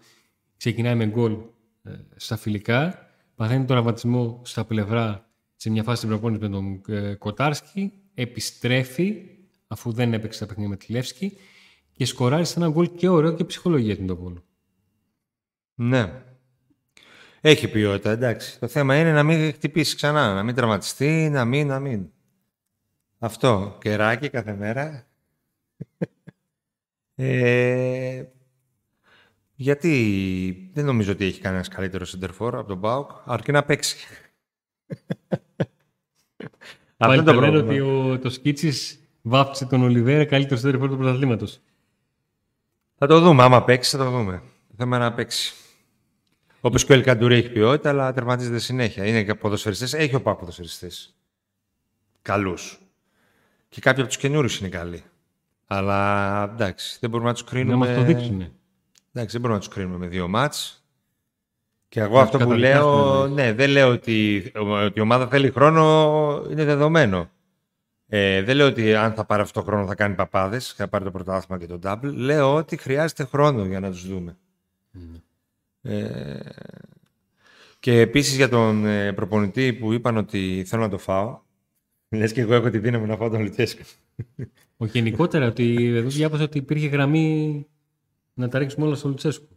[0.57, 1.37] Ξεκινάει με γκολ
[1.83, 3.09] ε, στα φιλικά.
[3.35, 7.93] Παθαίνει τον ραυματισμό στα πλευρά σε μια φάση την προπόνηση με τον ε, Κοτάρσκι.
[8.13, 9.15] Επιστρέφει
[9.67, 11.37] αφού δεν έπαιξε τα παιχνίδια με τη Λεύσκη
[11.93, 14.43] και σκοράρει σε ένα γκολ και ωραίο και ψυχολογία την Τοπόλου.
[15.75, 16.23] Ναι.
[17.41, 18.59] Έχει ποιότητα, εντάξει.
[18.59, 22.09] Το θέμα είναι να μην χτυπήσει ξανά, να μην τραυματιστεί, να μην, να μην.
[23.19, 23.77] Αυτό.
[23.81, 25.07] Κεράκι κάθε μέρα.
[27.15, 28.23] ε,
[29.55, 33.97] γιατί δεν νομίζω ότι έχει κανένας καλύτερο σεντερφόρ από τον Μπάουκ, αρκεί να παίξει.
[36.97, 41.59] Πάλι το λένε ότι ο, το Σκίτσις βάφτισε τον Ολιβέρα καλύτερο σεντερφόρ του πρωταθλήματος.
[42.95, 43.43] Θα το δούμε.
[43.43, 44.41] Άμα παίξει, θα το δούμε.
[44.67, 45.53] Το θέμα είναι να παίξει.
[46.61, 49.05] Όπως και ο Ελκαντούρη έχει ποιότητα, αλλά τερματίζεται συνέχεια.
[49.05, 49.93] Είναι και ποδοσφαιριστές.
[49.93, 51.15] Έχει ο Πάκ ποδοσφαιριστές.
[52.21, 52.79] Καλούς.
[53.69, 55.03] Και κάποιοι από τους καινούριους είναι καλοί.
[55.67, 57.85] Αλλά εντάξει, δεν μπορούμε να τους κρίνουμε.
[57.85, 58.41] Να μας το δείξουν.
[59.13, 60.83] Εντάξει, δεν μπορούμε να τους κρίνουμε με δύο μάτς.
[61.87, 66.63] Και εγώ αυτό που λέω, ναι, δεν λέω ότι, ότι η ομάδα θέλει χρόνο, είναι
[66.65, 67.29] δεδομένο.
[68.07, 70.87] Ε, δεν λέω ότι αν θα πάρει αυτό το χρόνο θα κάνει παπάδες και θα
[70.87, 72.13] πάρει το πρωτάθλημα και το double.
[72.13, 74.37] Λέω ότι χρειάζεται χρόνο για να τους δούμε.
[74.93, 75.21] Mm.
[75.81, 76.39] Ε,
[77.79, 81.39] και επίσης για τον ε, προπονητή που είπαν ότι θέλω να το φάω.
[82.09, 83.81] Λες και εγώ έχω τη δύναμη να φάω τον Λουτσέσκο.
[84.77, 87.65] Ο γενικότερα, ότι εδώ διάβασα ότι υπήρχε γραμμή
[88.33, 89.47] να τα ρίξουμε όλα στο Λουτσέσκου.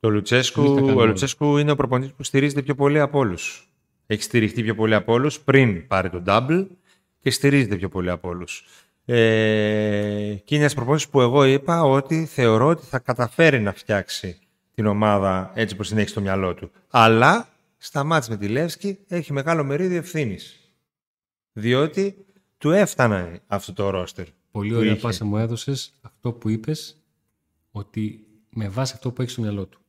[0.00, 0.62] Το Λουτσέσκου,
[0.96, 3.70] ο Λουτσέσκου είναι ο προπονητής που στηρίζεται πιο πολύ από όλους.
[4.06, 6.66] Έχει στηριχτεί πιο πολύ από όλους πριν πάρει τον double
[7.20, 8.64] και στηρίζεται πιο πολύ από όλους.
[9.04, 9.14] Ε,
[10.44, 14.38] και είναι ένας προπονητής που εγώ είπα ότι θεωρώ ότι θα καταφέρει να φτιάξει
[14.74, 16.70] την ομάδα έτσι όπως την έχει στο μυαλό του.
[16.90, 20.65] Αλλά στα μάτς με τη Λεύσκη έχει μεγάλο μερίδιο ευθύνης.
[21.58, 22.26] Διότι
[22.58, 24.26] του έφτανε αυτό το ρόστερ.
[24.50, 27.02] Πολύ ωραία πάσα μου έδωσες αυτό που είπες
[27.70, 29.80] ότι με βάση αυτό που έχεις στο μυαλό του.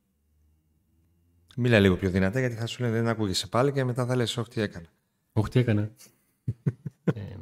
[1.55, 4.37] Μίλα λίγο πιο δυνατά γιατί θα σου λένε δεν ακούγεσαι πάλι και μετά θα λες
[4.37, 4.87] όχι τι έκανα.
[5.33, 5.91] Όχι τι έκανα.
[7.03, 7.35] ε,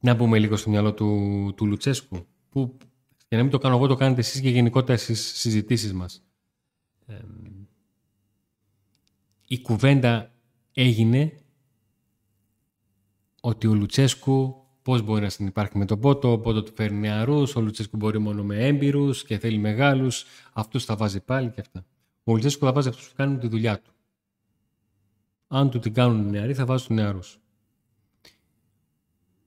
[0.00, 2.76] να μπούμε λίγο στο μυαλό του, του Λουτσέσκου που
[3.28, 6.24] για να μην το κάνω εγώ, το κάνετε εσείς και γενικότερα στις συζητήσεις μας.
[9.46, 10.34] η κουβέντα
[10.72, 11.40] έγινε
[13.46, 17.56] ότι ο Λουτσέσκου πώς μπορεί να συνεπάρχει με τον Πότο, ο Πότο του φέρνει νεαρούς,
[17.56, 21.86] ο Λουτσέσκου μπορεί μόνο με έμπειρους και θέλει μεγάλους, αυτούς θα βάζει πάλι και αυτά.
[22.24, 23.90] Ο Λουτσέσκου θα βάζει αυτούς που κάνουν τη δουλειά του.
[25.46, 27.40] Αν του την κάνουν νεαροί, θα βάζει τους νεαρούς.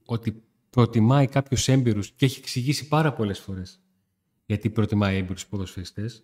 [0.05, 3.81] Ότι προτιμάει κάποιου έμπειρους και έχει εξηγήσει πάρα πολλές φορές
[4.45, 6.23] γιατί προτιμάει έμπειρους ποδοσφαιριστές.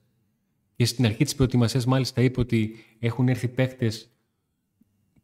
[0.76, 3.92] Και στην αρχή της προετοιμασίας, μάλιστα, είπε ότι έχουν έρθει παίχτε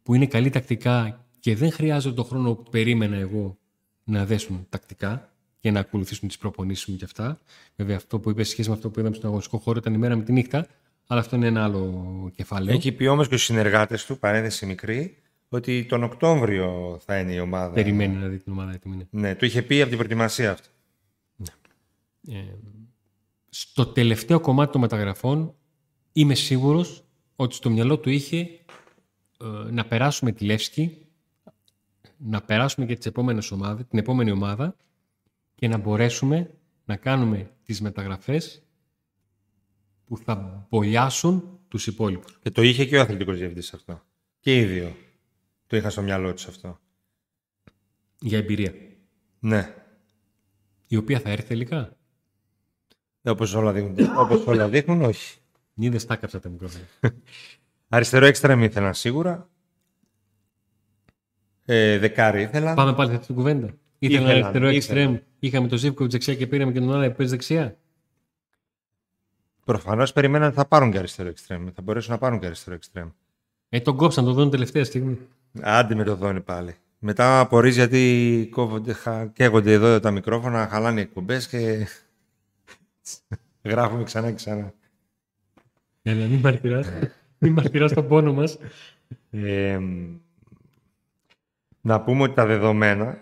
[0.03, 3.57] που είναι καλοί τακτικά και δεν χρειάζονται τον χρόνο που περίμενα εγώ
[4.03, 7.39] να δέσουν τακτικά και να ακολουθήσουν τις προπονήσεις μου και αυτά.
[7.75, 10.15] Βέβαια, αυτό που είπες σχέση με αυτό που είδαμε στον αγωνιστικό χώρο ήταν η μέρα
[10.15, 10.67] με τη νύχτα,
[11.07, 12.75] αλλά αυτό είναι ένα άλλο κεφάλαιο.
[12.75, 15.17] Έχει πει όμως και στους συνεργάτες του, παρένθεση μικρή,
[15.49, 17.73] ότι τον Οκτώβριο θα είναι η ομάδα.
[17.73, 18.95] Περιμένει να δει την ομάδα έτοιμη.
[18.95, 19.27] Ναι.
[19.27, 20.67] ναι, του είχε πει από την προετοιμασία αυτό.
[21.35, 22.37] Ναι.
[22.37, 22.43] Ε,
[23.49, 25.55] στο τελευταίο κομμάτι των μεταγραφών
[26.11, 27.03] είμαι σίγουρος
[27.35, 31.05] ότι στο μυαλό του είχε ε, να περάσουμε τη Λεύσκη,
[32.23, 34.75] να περάσουμε και τις επόμενες ομάδες, την επόμενη ομάδα
[35.55, 36.51] και να μπορέσουμε
[36.85, 38.63] να κάνουμε τις μεταγραφές
[40.05, 42.39] που θα μπολιάσουν τους υπόλοιπους.
[42.41, 44.01] Και το είχε και ο αθλητικός διευθυντής αυτό.
[44.39, 44.95] Και οι δύο.
[45.67, 46.79] Το είχα στο μυαλό τους αυτό.
[48.19, 48.73] Για εμπειρία.
[49.39, 49.75] Ναι.
[50.87, 51.97] Η οποία θα έρθει τελικά;
[53.21, 55.39] Όπως όλα δείχνουν, όπως όλα δείχνουν όχι.
[55.73, 56.85] Είδε τα κάψα τα μικρόφωνα.
[57.87, 59.49] Αριστερό έξτρα ήθελαν σίγουρα.
[61.65, 62.73] Ε, δεκάρι ήθελα.
[62.73, 63.69] Πάμε πάλι αυτή την κουβέντα.
[63.99, 65.17] Ήθελα αριστερό εξτρέμ.
[65.39, 67.77] Είχαμε το Ζήβκοβιτ δεξιά και πήραμε και τον άλλο που δεξιά.
[69.65, 71.67] Προφανώς περιμέναν ότι θα πάρουν και αριστερό εξτρέμ.
[71.75, 73.09] Θα μπορέσουν να πάρουν και αριστερό εξτρέμ.
[73.69, 75.17] Ε, τον κόψαν το δόνι τελευταία στιγμή.
[75.61, 76.75] Άντε με το δόνι πάλι.
[76.99, 78.95] Μετά απορρίζει γιατί κόβονται,
[79.33, 81.87] καίγονται εδώ τα μικρόφωνα, χαλάνε οι εκπομπές και
[83.63, 84.73] Γράφουμε ξανά και ξανά.
[86.01, 86.87] Έλα, μην μαρτυράς.
[87.37, 88.57] μην μαρτυράς τον πόνο μας.
[89.31, 89.79] Ε,
[91.81, 93.19] να πούμε ότι τα δεδομένα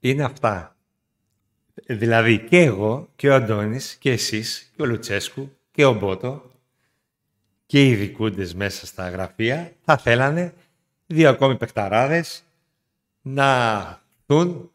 [0.00, 0.76] είναι αυτά.
[1.86, 6.50] Δηλαδή και εγώ και ο Αντώνης και εσείς και ο Λουτσέσκου και ο Μπότο
[7.66, 10.54] και οι δικούντες μέσα στα γραφεία θα θέλανε
[11.06, 12.42] δύο ακόμη παιχταράδες
[13.22, 14.70] να δουν,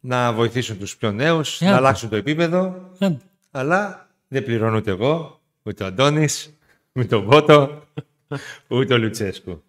[0.00, 2.90] να βοηθήσουν τους πιο νέους, να αλλάξουν το επίπεδο,
[3.50, 6.58] αλλά δεν πληρώνω ούτε εγώ, ούτε ο Αντώνης,
[6.92, 7.82] ούτε ο Μπότο,
[8.68, 9.62] ούτε ο Λουτσέσκου.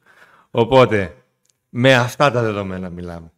[0.52, 1.16] Οπότε,
[1.78, 3.32] με αυτά τα δεδομένα μιλάμε.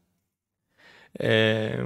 [1.11, 1.83] Ε,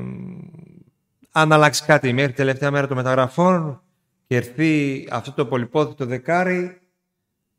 [1.31, 3.81] αν αλλάξει κάτι μέχρι τελευταία μέρα των μεταγραφών
[4.27, 6.79] και έρθει αυτό το πολυπόθητο δεκάρι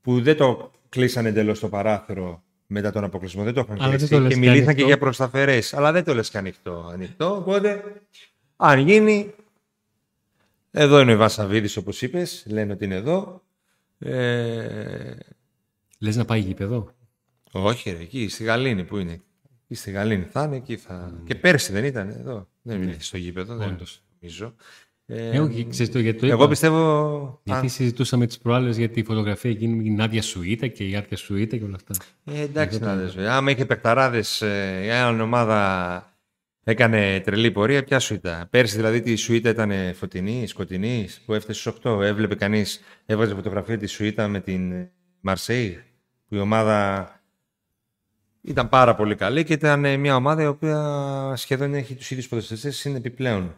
[0.01, 3.43] που δεν το κλείσανε εντελώς το παράθυρο μετά τον αποκλεισμό.
[3.43, 5.75] Δεν το είχαν κλείσει και μιλήσαν και για προσταφερές.
[5.75, 6.91] Αλλά δεν το λες και ανοιχτό.
[6.93, 7.37] ανοιχτό.
[7.37, 7.83] Οπότε,
[8.57, 9.35] αν γίνει,
[10.71, 13.43] εδώ είναι ο Βασαβίδης όπως είπες, λένε ότι είναι εδώ.
[13.99, 15.17] Ε...
[15.99, 16.95] Λες να πάει γήπεδο;
[17.53, 19.13] Όχι ρε, εκεί στη Γαλήνη που είναι.
[19.65, 21.21] Εκεί στη Γαλήνη θα είναι, εκεί θα...
[21.25, 22.49] Και πέρσι δεν ήταν εδώ.
[22.63, 22.97] Δεν ναι.
[22.99, 23.79] στο γήπεδο, δεν
[24.21, 24.55] νομίζω.
[25.07, 27.41] Ε, Εγώ, ξέρεις, το, γιατί το εγώ πιστεύω...
[27.43, 31.17] Γιατί συζητούσαμε τις προάλλες για τη φωτογραφία εκείνη με την άδεια Σουίτα και η άδεια
[31.17, 31.95] Σουίτα και όλα αυτά.
[32.25, 33.17] Ε, εντάξει, να δες.
[33.17, 36.07] Άμα είχε παικταράδες, ε, η άλλη ομάδα
[36.65, 37.85] Έκανε τρελή πορεία.
[37.85, 38.47] Ποια σουίτα.
[38.51, 42.03] Πέρσι δηλαδή τη σουίτα ήταν φωτεινή, σκοτεινή, που έφτασε στου 8.
[42.03, 44.89] Έβλεπε κανείς, έβγαζε φωτογραφία τη σουίτα με την
[45.21, 45.83] Μαρσέη,
[46.29, 47.07] που η ομάδα
[48.43, 52.85] ήταν πάρα πολύ καλή και ήταν μια ομάδα η οποία σχεδόν έχει τους ίδιους ποδοσφαιριστές,
[52.85, 53.55] είναι επιπλέον.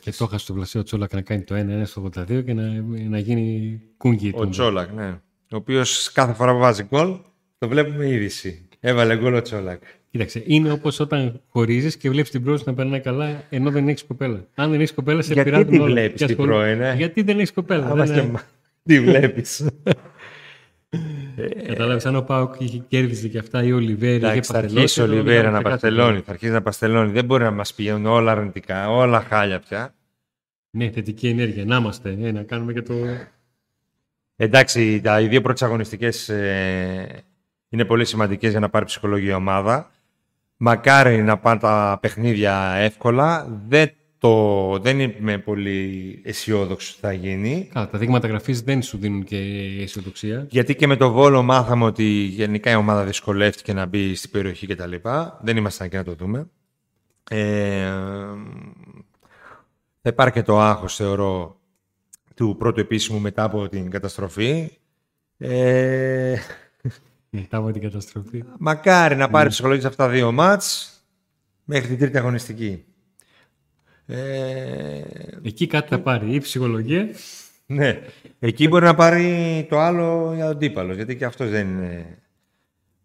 [0.00, 2.62] Και το είχα στο πλασίο Τσόλακ να κάνει το 1-1 στο 82 και να,
[3.08, 4.32] να γίνει κούγκι.
[4.34, 5.08] Ο Τσόλακ, ναι.
[5.52, 7.16] Ο οποίος κάθε φορά που βάζει γκολ
[7.58, 8.68] το βλέπουμε είδηση.
[8.80, 9.82] Έβαλε γκολ ο Τσόλακ.
[10.10, 14.04] Κοίταξε, είναι όπως όταν χωρίζεις και βλέπεις την πρώην να περνάει καλά ενώ δεν έχεις
[14.04, 14.46] κοπέλα.
[14.54, 15.50] Αν δεν έχεις κοπέλα, σε πειράζει.
[15.50, 17.94] Γιατί τη βλέπεις την πρώην, ε; Γιατί δεν έχεις κοπέλα.
[17.94, 18.38] δεν και...
[18.82, 19.66] Τι βλέπεις.
[21.66, 24.42] Κατάλαβες αν ο Πάουκ είχε κέρδιζε και αυτά ή ο Λιβέρη.
[24.42, 26.20] Θα αρχίσει ο Λιβέρη να παστελώνει.
[26.20, 27.12] Θα αρχίσει να παστελώνει.
[27.12, 29.94] Δεν μπορεί να μας πηγαίνουν όλα αρνητικά, όλα χάλια πια.
[30.70, 31.64] Ναι, θετική ενέργεια.
[31.64, 32.94] Να είμαστε, ε, να κάνουμε και το.
[34.36, 37.24] Εντάξει, τα, οι δύο πρώτες αγωνιστικές ε,
[37.68, 39.90] είναι πολύ σημαντικές για να πάρει ψυχολογία ομάδα.
[40.56, 43.60] Μακάρι να πάνε τα παιχνίδια εύκολα.
[43.68, 47.68] Δεν, το, δεν είμαι πολύ αισιόδοξος ότι θα γίνει.
[47.72, 49.36] Καλά, τα δείγματα γραφής δεν σου δίνουν και
[49.80, 50.46] αισιοδοξία.
[50.50, 54.66] Γιατί και με το Βόλο μάθαμε ότι γενικά η ομάδα δυσκολεύτηκε να μπει στην περιοχή
[54.66, 54.94] κτλ.
[55.40, 56.50] Δεν ήμασταν εκεί να το δούμε.
[57.30, 57.90] Ε,
[60.02, 61.60] θα υπάρχει και το άγχος, θεωρώ,
[62.34, 64.70] του πρώτου επίσημου μετά από την καταστροφή.
[65.38, 66.36] Ε,
[67.30, 68.44] μετά από την καταστροφή.
[68.58, 70.94] Μακάρι να πάρει ψυχολογία σε αυτά τα δύο μάτς
[71.64, 72.84] μέχρι την τρίτη αγωνιστική.
[74.10, 75.02] Ε...
[75.42, 76.34] Εκεί κάτι θα πάρει.
[76.34, 77.08] Η ψυχολογία.
[77.66, 78.00] ναι.
[78.38, 80.96] Εκεί μπορεί να πάρει το άλλο για τον τύπαλος.
[80.96, 82.18] Γιατί και αυτός δεν είναι.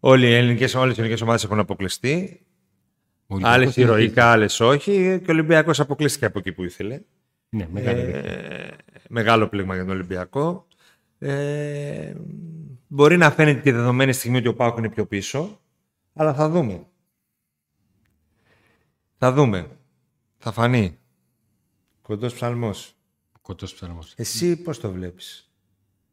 [0.00, 2.40] Όλοι οι ελληνικές, όλες οι ελληνικές ομάδες έχουν αποκλειστεί.
[3.42, 4.92] Άλλες ηρωικά, άλλες όχι.
[4.92, 7.00] Και ο Ολυμπιακός αποκλείστηκε από εκεί που ήθελε.
[7.48, 8.76] Ναι, μεγάλο, ε,
[9.08, 10.66] μεγάλο πλήγμα για τον Ολυμπιακό.
[11.18, 12.12] Ε,
[12.88, 15.60] Μπορεί να φαίνεται τη δεδομένη στιγμή ότι ο Πάουκ είναι πιο πίσω,
[16.14, 16.86] αλλά θα δούμε.
[19.18, 19.66] Θα δούμε.
[20.46, 20.98] Θα φανεί.
[22.02, 22.94] Κοντός ψαλμός.
[23.42, 24.12] Κοντός ψαλμός.
[24.16, 25.52] Εσύ πώς το βλέπεις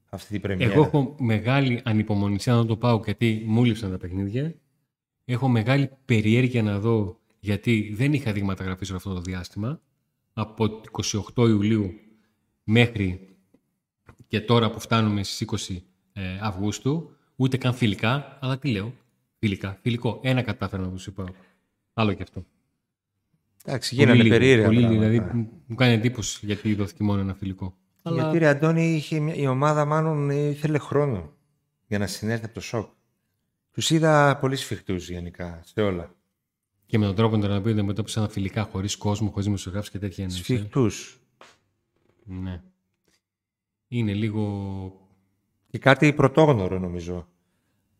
[0.10, 4.56] αυτή την πρεμιέρα; Εγώ έχω μεγάλη ανυπομονησία να το πάω γιατί μου λείψαν τα παιχνίδια.
[5.26, 9.82] Έχω μεγάλη περιέργεια να δω γιατί δεν είχα δει μεταγραφή σε αυτό το διάστημα.
[10.34, 10.82] Από
[11.36, 11.94] 28 Ιουλίου
[12.64, 13.36] μέχρι
[14.28, 15.78] και τώρα που φτάνουμε στις 20
[16.14, 18.94] ε, Αυγούστου, ούτε καν φιλικά, αλλά τι λέω,
[19.40, 20.20] φιλικά, φιλικό.
[20.24, 21.26] Ένα κατάφερα να σου είπα.
[21.94, 22.46] Άλλο και αυτό.
[23.66, 24.66] Εντάξει, γίνανε περίεργα.
[24.66, 25.10] Πολύ, πράγματα.
[25.10, 25.32] δηλαδή,
[25.68, 27.78] μου κάνει εντύπωση γιατί δόθηκε μόνο ένα φιλικό.
[28.02, 31.34] Αλλά Γιατί ρε Αντώνη, είχε μια- η ομάδα μάλλον ήθελε χρόνο
[31.88, 32.90] για να συνέλθει από το σοκ.
[33.72, 36.16] Τους είδα πολύ σφιχτούς γενικά σε όλα.
[36.86, 40.42] και με τον τρόπο τον οποίο αντιμετώπισαν φιλικά χωρίς κόσμο, χωρίς δημοσιογράφους και τέτοια εννοείς,
[40.42, 40.44] ε.
[40.44, 41.20] Σφιχτούς.
[42.26, 42.62] Ναι.
[43.88, 44.92] Είναι λίγο.
[45.70, 47.28] Και κάτι πρωτόγνωρο νομίζω.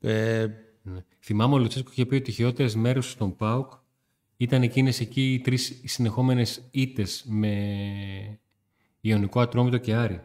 [0.02, 0.48] Ε,
[0.86, 1.04] Ναι.
[1.20, 3.72] Θυμάμαι ο Λουτσέσκο είχε πει ότι οι χειρότερες μέρες στον ΠΑΟΚ
[4.38, 8.40] ήταν εκείνες εκεί οι τρεις συνεχόμενες ήττες με
[9.02, 10.22] Ιωνικό Ατρόμητο και Άρη.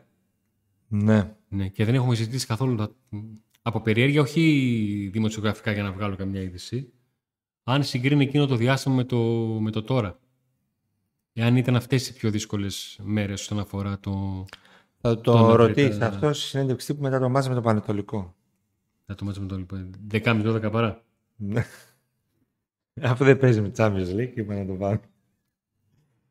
[0.88, 1.32] ναι.
[1.48, 1.68] Ναι.
[1.68, 2.90] Και δεν έχουμε συζητήσει καθόλου τα...
[3.62, 6.92] από περιέργεια, όχι δημοσιογραφικά για να βγάλω καμιά είδηση.
[7.64, 9.18] Αν συγκρίνει εκείνο το διάστημα με το,
[9.60, 10.18] με το τώρα.
[11.32, 14.44] Εάν ήταν αυτές οι πιο δύσκολες μέρες όσον αφορά το,
[15.00, 15.56] Θα Το το μετρητά.
[15.56, 18.34] ρωτήσει αυτός στη συνέντευξη τύπου μετά το μάτς με το Πανετολικό.
[19.06, 19.90] θα το μάτσα με το λοιπόν.
[20.10, 21.04] 10,5-12 παρά.
[23.00, 23.08] Ναι.
[23.08, 25.00] Αφού δεν παίζει με Champions League, είπα να το βάλω.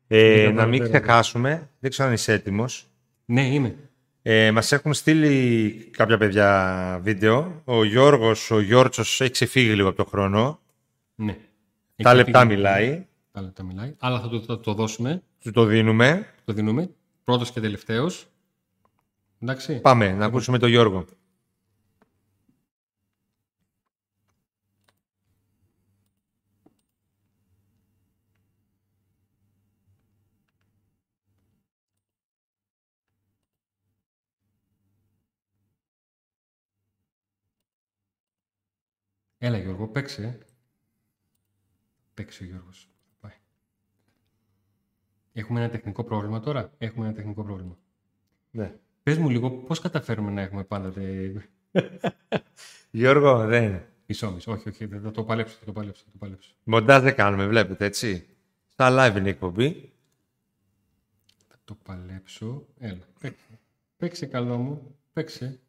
[0.06, 1.00] Ε, Λίγα να μην παραπέρα.
[1.04, 2.86] ξεχάσουμε, δεν ξέρω αν είσαι έτοιμος,
[3.24, 3.76] Ναι, είμαι.
[4.22, 7.62] Ε, μας έχουν στείλει κάποια παιδιά βίντεο.
[7.64, 10.60] Ο Γιώργος, ο Γιώργος έχει ξεφύγει λίγο από το χρόνο.
[11.14, 11.36] Ναι.
[11.96, 12.54] Τα Έχει λεπτά φύγει.
[12.54, 13.06] μιλάει.
[13.32, 13.94] Τα λεπτά μιλάει.
[13.98, 15.22] Αλλά θα το, θα το δώσουμε.
[15.38, 16.26] Του το δίνουμε.
[16.44, 16.90] Το δίνουμε.
[17.24, 18.26] Πρώτος και τελευταίος.
[19.40, 19.80] Εντάξει.
[19.80, 21.04] Πάμε να ακούσουμε τον Γιώργο.
[39.38, 40.22] Έλα Γιώργο, παίξε.
[40.22, 40.38] ε.
[42.14, 42.88] Παίξε ο Γιώργος.
[43.20, 43.32] Πάει.
[45.32, 46.72] Έχουμε ένα τεχνικό πρόβλημα τώρα.
[46.78, 47.78] Έχουμε ένα τεχνικό πρόβλημα.
[48.50, 48.74] Ναι.
[49.02, 51.32] Πες μου λίγο πώς καταφέρουμε να έχουμε πάντα τε...
[52.90, 53.82] Γιώργο, δεν.
[54.06, 54.52] μισό μισό.
[54.52, 56.54] Όχι, όχι, δεν θα το παλέψω, θα το παλέψω, θα το παλέψω.
[56.64, 58.36] Μοντάζ δεν κάνουμε, βλέπετε, έτσι.
[58.66, 59.92] Στα live είναι η εκπομπή.
[61.48, 62.66] Θα το παλέψω.
[62.78, 63.58] Έλα, παίξε.
[63.96, 64.96] Παίξε καλό μου.
[65.12, 65.60] Παίξε.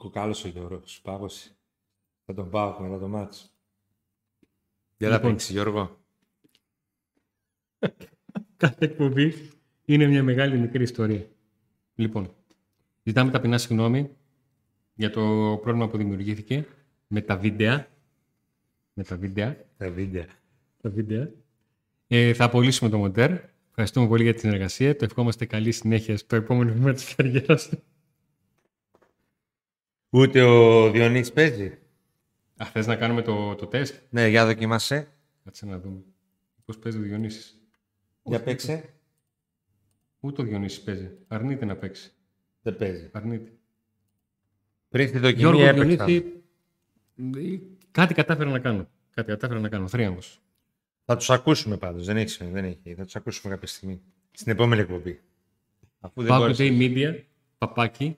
[0.00, 1.56] Κοκάλος ο Γιώργος, πάγωσε.
[2.24, 3.54] Θα τον πάω μετά το μάτς.
[4.96, 5.30] Για να Λοιπόν.
[5.30, 5.98] παίξεις, Γιώργο.
[8.56, 9.50] Κάθε εκπομπή
[9.84, 11.26] είναι μια μεγάλη μικρή ιστορία.
[11.94, 12.34] Λοιπόν,
[13.02, 14.16] ζητάμε ταπεινά συγγνώμη
[14.94, 15.20] για το
[15.62, 16.66] πρόβλημα που δημιουργήθηκε
[17.06, 17.86] με τα βίντεο.
[18.92, 19.56] Με τα βίντεο.
[19.76, 20.24] Τα βίντεο.
[20.80, 21.32] Τα βίντεο.
[22.06, 23.30] Ε, θα απολύσουμε το μοντέρ.
[23.68, 24.96] Ευχαριστούμε πολύ για την συνεργασία.
[24.96, 27.70] Το ευχόμαστε καλή συνέχεια στο επόμενο βήμα της καριέρας.
[30.10, 30.18] Του.
[30.18, 31.78] Ούτε ο Διονύσης παίζει.
[32.56, 35.08] Α, θες να κάνουμε το, το τεστ; Ναι, για δοκίμασε.
[35.44, 36.02] Κάτσε να δούμε.
[36.64, 37.60] Πώς παίζει ο Διονύσης;
[38.22, 38.94] Για παίξε.
[40.20, 41.10] Ούτε ο Διονύσης παίζει.
[41.28, 42.12] Αρνείται να παίξει.
[42.62, 43.08] Δεν παίζει.
[43.12, 43.52] Αρνείται.
[44.88, 46.04] Πριν στη δοκιμή Γιώργο έπαιξα.
[46.04, 46.42] Διονύση,
[47.16, 47.58] ε,
[47.90, 48.88] κάτι κατάφερα να κάνω.
[49.14, 49.88] Κάτι κατάφερα να κάνω.
[49.88, 50.42] Θρίαμβος.
[51.04, 52.06] Θα τους ακούσουμε πάντως.
[52.06, 52.94] Δεν έχει, δεν έχει.
[52.94, 54.02] Θα τους ακούσουμε κάποια στιγμή.
[54.30, 55.20] Στην επόμενη εκπομπή.
[56.00, 56.64] Αφού δεν Paul μπόρεσα.
[56.64, 57.20] Today Media,
[57.58, 58.16] παπάκι,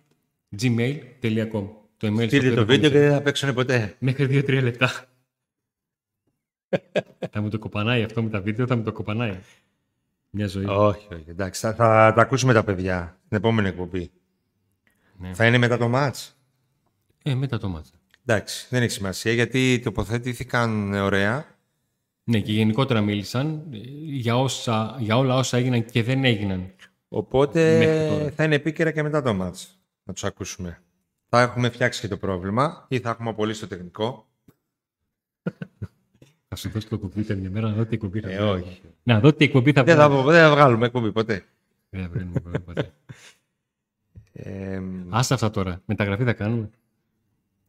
[0.60, 1.68] gmail.com.
[2.02, 3.96] Το email στο Στείλτε οποίο το θα βίντεο και πούμε δεν θα παίξουν ποτέ.
[3.98, 4.90] Μέχρι 2-3 λεπτά.
[7.30, 9.38] θα μου το κοπανάει αυτό με τα βίντεο, θα μου το κοπανάει.
[10.30, 10.64] Μια ζωή.
[10.64, 11.24] όχι, όχι.
[11.26, 14.10] Εντάξει, θα, θα τα ακούσουμε τα παιδιά στην επόμενη εκπομπή.
[15.18, 15.34] Ναι.
[15.34, 16.36] Θα είναι μετά το μάτς.
[17.22, 17.92] Ε, μετά το μάτσα.
[18.26, 21.46] Εντάξει, δεν έχει σημασία γιατί τοποθετήθηκαν ωραία.
[22.24, 26.58] Ναι, και γενικότερα μίλησαν ε, για, όσα, για όλα όσα έγιναν και δεν έγιναν.
[26.58, 28.30] Μέχρι Οπότε τώρα.
[28.30, 29.78] θα είναι επίκαιρα και μετά το μάτς.
[30.04, 30.82] Να τους ακούσουμε.
[31.34, 34.26] Θα έχουμε φτιάξει και το πρόβλημα ή θα έχουμε απολύσει το τεχνικό;
[36.48, 38.52] Θα σου δώσω το κομπιούτερ μια μέρα να δω τι εκπομπή θα Ε, βγάλω.
[38.52, 38.80] όχι.
[39.02, 40.22] Να δω τι εκπομπή θα Δεν θα, βγάλω.
[40.30, 41.44] δεν θα βγάλουμε εκπομπή ποτέ.
[41.90, 42.92] Δεν θα βγάλουμε εκπομπή ποτέ.
[44.32, 45.82] Ε, Άστα αυτά τώρα.
[45.84, 46.70] Μεταγραφή θα κάνουμε.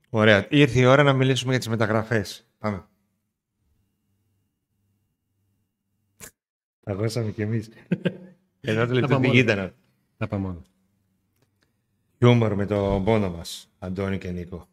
[0.10, 0.48] ωραία.
[0.50, 2.46] Ήρθε η ώρα να μιλήσουμε για τις μεταγραφές.
[2.60, 2.86] Πάμε.
[6.84, 7.70] Αγώσαμε κι εμείς.
[8.62, 9.40] Ένα το λεπτό πάμε τι όλα.
[9.40, 9.74] γίτανα.
[10.18, 10.62] Θα πάμε όλα.
[12.24, 14.68] Χιούμορ με τον πόνο μας, Αντώνη και Νίκο.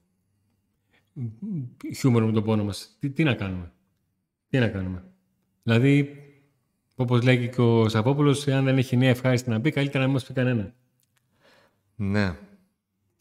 [1.94, 2.96] χιούμορ με τον πόνο μας.
[2.98, 3.72] Τι, τι να κάνουμε;
[4.48, 5.04] Τι να κάνουμε;
[5.62, 6.16] Δηλαδή,
[6.94, 10.12] όπως λέγει και ο Σαββόπουλος, αν δεν έχει νέα ευχάριστη να πει, καλύτερα να μην
[10.12, 10.74] μας πει κανένα.
[11.94, 12.36] Ναι.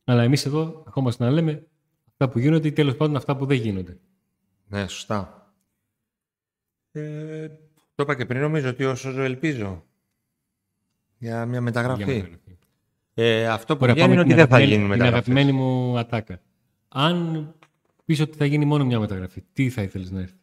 [0.04, 1.68] Αλλά εμείς εδώ ερχόμαστε να λέμε
[2.08, 4.00] αυτά που γίνονται ή τέλος πάντων αυτά που δεν γίνονται.
[4.68, 5.54] Ναι, σωστά.
[6.92, 7.48] Ε,
[7.96, 9.86] το είπα και πριν, νομίζω ότι όσο ζω ελπίζω
[11.18, 12.04] για μια μεταγραφή.
[12.04, 12.49] Για μεταγραφή.
[13.13, 15.28] Ε, αυτό που Ωραία, βγαίνει είναι πάμε ότι την δεν θα αγαπημένη- γίνουν Την μεταγραφές.
[15.36, 16.41] αγαπημένη μου ατάκα.
[16.88, 17.54] Αν
[18.06, 20.34] πεις ότι θα γίνει μόνο μια μεταγραφή, τι θα ήθελες να έρθει;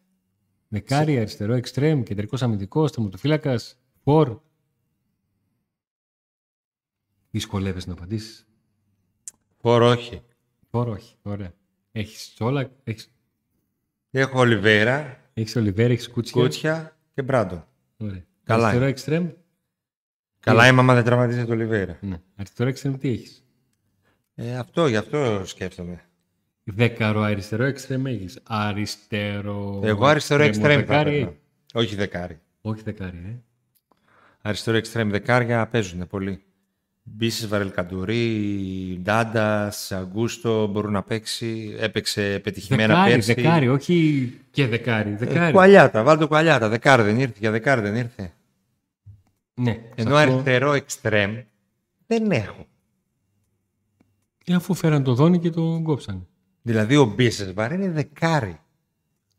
[0.67, 4.39] Δεκάρι, αριστερό, εξτρέμ, κεντρικός αμυντικός, θεμοτοφύλακας, φορ.
[7.31, 8.47] Δυσκολεύεσαι να απαντήσεις;
[9.61, 10.21] Φορ, όχι.
[10.69, 11.15] Φορ, όχι.
[11.21, 11.53] Ωραία.
[11.91, 13.11] Έχεις όλα, έχεις,
[14.11, 16.41] Έχω Ολιβέρα, έχεις Ολιβέρ, έχεις Κούτσια.
[16.41, 17.67] Κούτσια και Μπράντο.
[17.97, 18.25] Ωραία.
[18.43, 18.91] Καλά Αριστερό, είναι.
[18.91, 19.29] εξτρέμ.
[20.47, 21.97] Καλά είμαι άμα δεν τραυματίζεται το Ολιβέρα.
[22.01, 22.19] Ναι.
[22.35, 23.43] Αριστερό, εξτρέμ, τι έχεις.
[24.35, 26.01] Ε, αυτό, γι' αυτό σκέφτομαι.
[26.63, 28.39] Δέκαρο, αριστερό, εξτρέμ έχεις.
[28.43, 29.81] Αριστερό...
[29.83, 31.27] Εγώ αριστερό εξτρέμ θα δεκάρι έπαιρνα.
[31.27, 31.39] έχεις.
[31.73, 32.39] Όχι δεκάρι.
[32.61, 33.35] Όχι δεκάρι, ε.
[34.41, 36.41] Αριστερό εξτρέμ δεκάρια παίζουν πολύ.
[37.03, 41.75] Μπίσης, Βαρελκαντουρί, Ντάντας, Αγκούστο μπορούν να παίξει.
[41.79, 43.33] Έπαιξε πετυχημένα Δεκάρι, πέρσι.
[43.33, 45.09] δεκάρι, όχι και δεκάρι.
[45.09, 45.51] Ε, Δεκάρι.
[45.53, 46.69] κουαλιάτα, βάλτε το κουαλιάτα.
[46.69, 48.31] Δεκάρι δεν ήρθε, για δεκάρι δεν ήρθε.
[49.57, 49.71] Ναι.
[49.71, 51.37] σε Ενώ αυτό- αριστερό εξτρέμ
[52.07, 52.65] δεν έχω.
[54.45, 56.27] Ε, αφού φέραν το δόνι και το κόψαν.
[56.61, 58.59] Δηλαδή ο Μπίσεσβαρ είναι δεκάρι.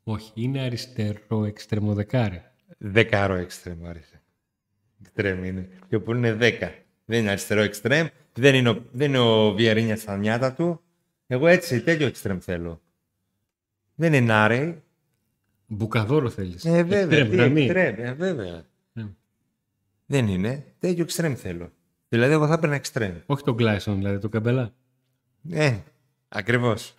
[0.05, 2.43] Όχι, είναι αριστερό εξτρεμοδεκάρι.
[2.79, 4.23] Δεκάρο εξτρέμ μου άρεσε.
[5.01, 5.69] Εξτρέμ είναι.
[5.89, 6.75] Και που είναι δέκα.
[7.05, 8.07] Δεν είναι αριστερό εξτρέμ.
[8.33, 10.81] Δεν είναι ο, δεν είναι ο Βιερίνια στα νιάτα του.
[11.27, 12.81] Εγώ έτσι τέτοιο εξτρέμ θέλω.
[13.95, 14.83] Δεν είναι Νάρεϊ.
[15.67, 16.65] Μπουκαδόρο θέλεις.
[16.65, 16.99] Ε, βέβαια.
[17.01, 17.63] Εξτρέμ, τι γραμμή.
[17.63, 18.67] εξτρέμ, ε, βέβαια.
[20.11, 20.17] Ναι.
[20.17, 20.75] Δεν είναι.
[20.79, 21.73] Τέτοιο εξτρέμ θέλω.
[22.09, 23.15] Δηλαδή εγώ θα έπαιρνα εξτρέμ.
[23.27, 24.73] Όχι τον Κλάισον, δηλαδή τον Καμπελά.
[25.51, 25.79] Ε,
[26.29, 26.95] ακριβώς.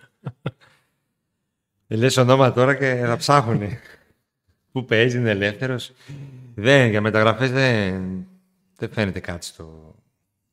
[1.87, 3.79] Ε, Λες ονόμα τώρα και θα ψάχουνε.
[4.71, 5.91] Πού παίζει, είναι ελεύθερος.
[6.55, 8.27] Δεν, για μεταγραφές δεν,
[8.75, 9.95] δεν φαίνεται κάτι στο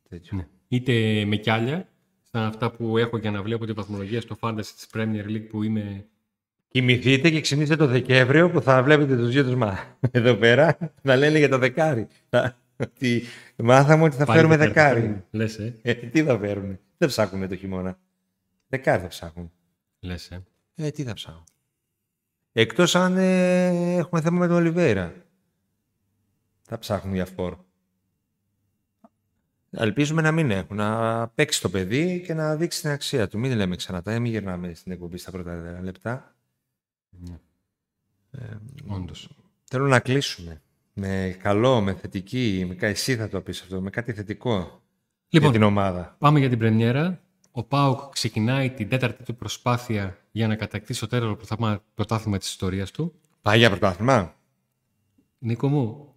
[0.09, 0.37] τέτοιο.
[0.37, 0.47] Ναι.
[0.69, 1.89] Είτε με κιάλια,
[2.23, 5.63] σαν αυτά που έχω για να βλέπω τη βαθμολογία στο Fantasy της Premier League που
[5.63, 6.07] είμαι...
[6.77, 9.79] Κοιμηθείτε και ξυπνήστε το Δεκέμβριο που θα βλέπετε τους δύο μα
[10.11, 12.07] εδώ πέρα να λένε για το δεκάρι.
[12.29, 13.23] Θα- ότι
[13.57, 15.01] μάθαμε ότι θα πάλι φέρουμε δεκάρι.
[15.01, 15.25] δεκάρι.
[15.31, 15.75] Λες, ε.
[15.83, 16.79] Ε, τι θα φέρουν.
[16.99, 17.99] Δεν ψάχνουμε το χειμώνα.
[18.69, 19.53] Δεκάρι θα ψάχνουν.
[20.01, 20.43] Λες, ε.
[20.75, 21.45] Ε, τι θα ψάχνω.
[22.53, 25.15] Εκτός αν ε, έχουμε θέμα με τον Ολιβέρα.
[26.63, 27.57] Θα ψάχνουν για φόρ.
[29.71, 30.77] Ελπίζουμε να μην έχουν.
[30.77, 33.39] Να παίξει το παιδί και να δείξει την αξία του.
[33.39, 36.36] Μην λέμε ξανά τα, μην γυρνάμε στην εκπομπή στα πρώτα λεπτά.
[38.87, 39.29] Όντως.
[39.65, 40.61] Θέλω να κλείσουμε.
[40.93, 44.83] Με καλό, με θετική, με κα- εσύ θα το πεις αυτό, με κάτι θετικό
[45.29, 46.17] Λοιπόν, για την ομάδα.
[46.19, 47.21] Πάμε για την πρεμιέρα.
[47.51, 52.49] Ο Πάουκ ξεκινάει την τέταρτη του προσπάθεια για να κατακτήσει το τέταρτο πρωτάθλημα- πρωτάθλημα της
[52.49, 53.15] ιστορίας του.
[53.43, 54.35] Πάει για πρωτάθλημα;
[55.39, 56.15] Νίκο μου,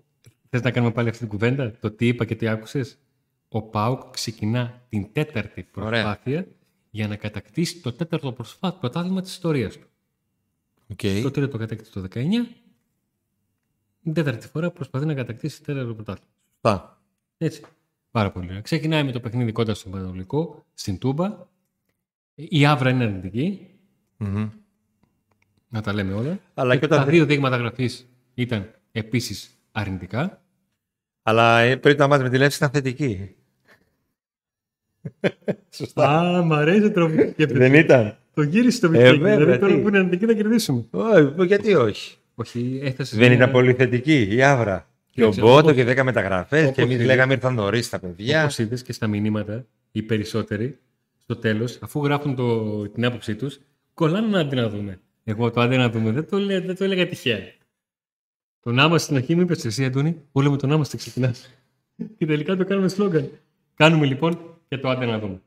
[0.50, 2.98] θες να κάνουμε πάλι αυτή την κουβέντα, το τι είπα και τι άκουσες;
[3.50, 5.90] Ο Πάουκ ξεκινά την τέταρτη Ωραία.
[5.90, 6.48] προσπάθεια
[6.90, 9.88] για να κατακτήσει το τέταρτο προσφά- πρωτάθλημα της ιστορίας του.
[10.96, 11.20] Okay.
[11.24, 12.24] Το τρίτο το κατέκτησε το 19.
[14.04, 16.32] Την τέταρτη φορά προσπαθεί να κατακτήσει το τέταρτο πρωτάθλημα.
[16.52, 17.02] Σωστά.
[17.38, 17.62] Έτσι.
[18.12, 18.62] Πάρα πολύ ωραία.
[18.62, 21.48] Ξεκινάει με το παιχνίδι κοντά στον Πανατολικό, στην Τούμπα.
[22.36, 23.68] Η Άβρα είναι αρνητική,
[24.18, 24.50] Μμμ.
[25.68, 26.40] να τα λέμε όλα.
[26.54, 27.10] Αλλά και τα όταν...
[27.10, 30.42] δύο δείγματα γραφής ήταν επίσης αρνητικά.
[31.24, 33.36] Αλλά ε, πριν το μάτς με τη Λεύση ήταν θετική.
[35.70, 36.20] Σωστά.
[36.20, 38.18] Α, μ' αρέσει το Δεν ήταν.
[38.40, 39.12] Το γύρισε το Ε, βιβλίο.
[39.12, 39.80] βέβαια, δηλαδή τώρα τι.
[39.82, 40.86] που είναι αρνητική θα κερδίσουμε.
[40.92, 42.16] Όχι, γιατί όχι.
[42.36, 43.16] Όχι, έφτασε.
[43.18, 44.88] Δεν ήταν πολύ θετική η αύρα.
[45.12, 46.62] Και ο Κοίταξε, Μπότο όπως- και 10 μεταγραφές.
[46.64, 47.06] όπως Και εμείς είδες.
[47.06, 48.42] λέγαμε ήρθαν νωρίς τα παιδιά.
[48.44, 50.78] Όπως είδες και στα μηνύματα, οι περισσότεροι
[51.18, 53.60] στο τέλος, αφού γράφουν το, την άποψή τους,
[53.94, 55.00] κολλάνε ένα άντε να δούμε.
[55.24, 57.40] Εγώ το άντε να δούμε δεν το, λέ, δεν το έλεγα τυχαία.
[58.60, 61.50] Το να είμαστε στην αρχή, μου είπε εσύ, Αντώνη, όλο με το να είμαστε ξεκινάς.
[62.18, 63.30] και τελικά το κάνουμε σλόγκαν.
[63.76, 65.42] Κάνουμε λοιπόν και το άντε να δούμε.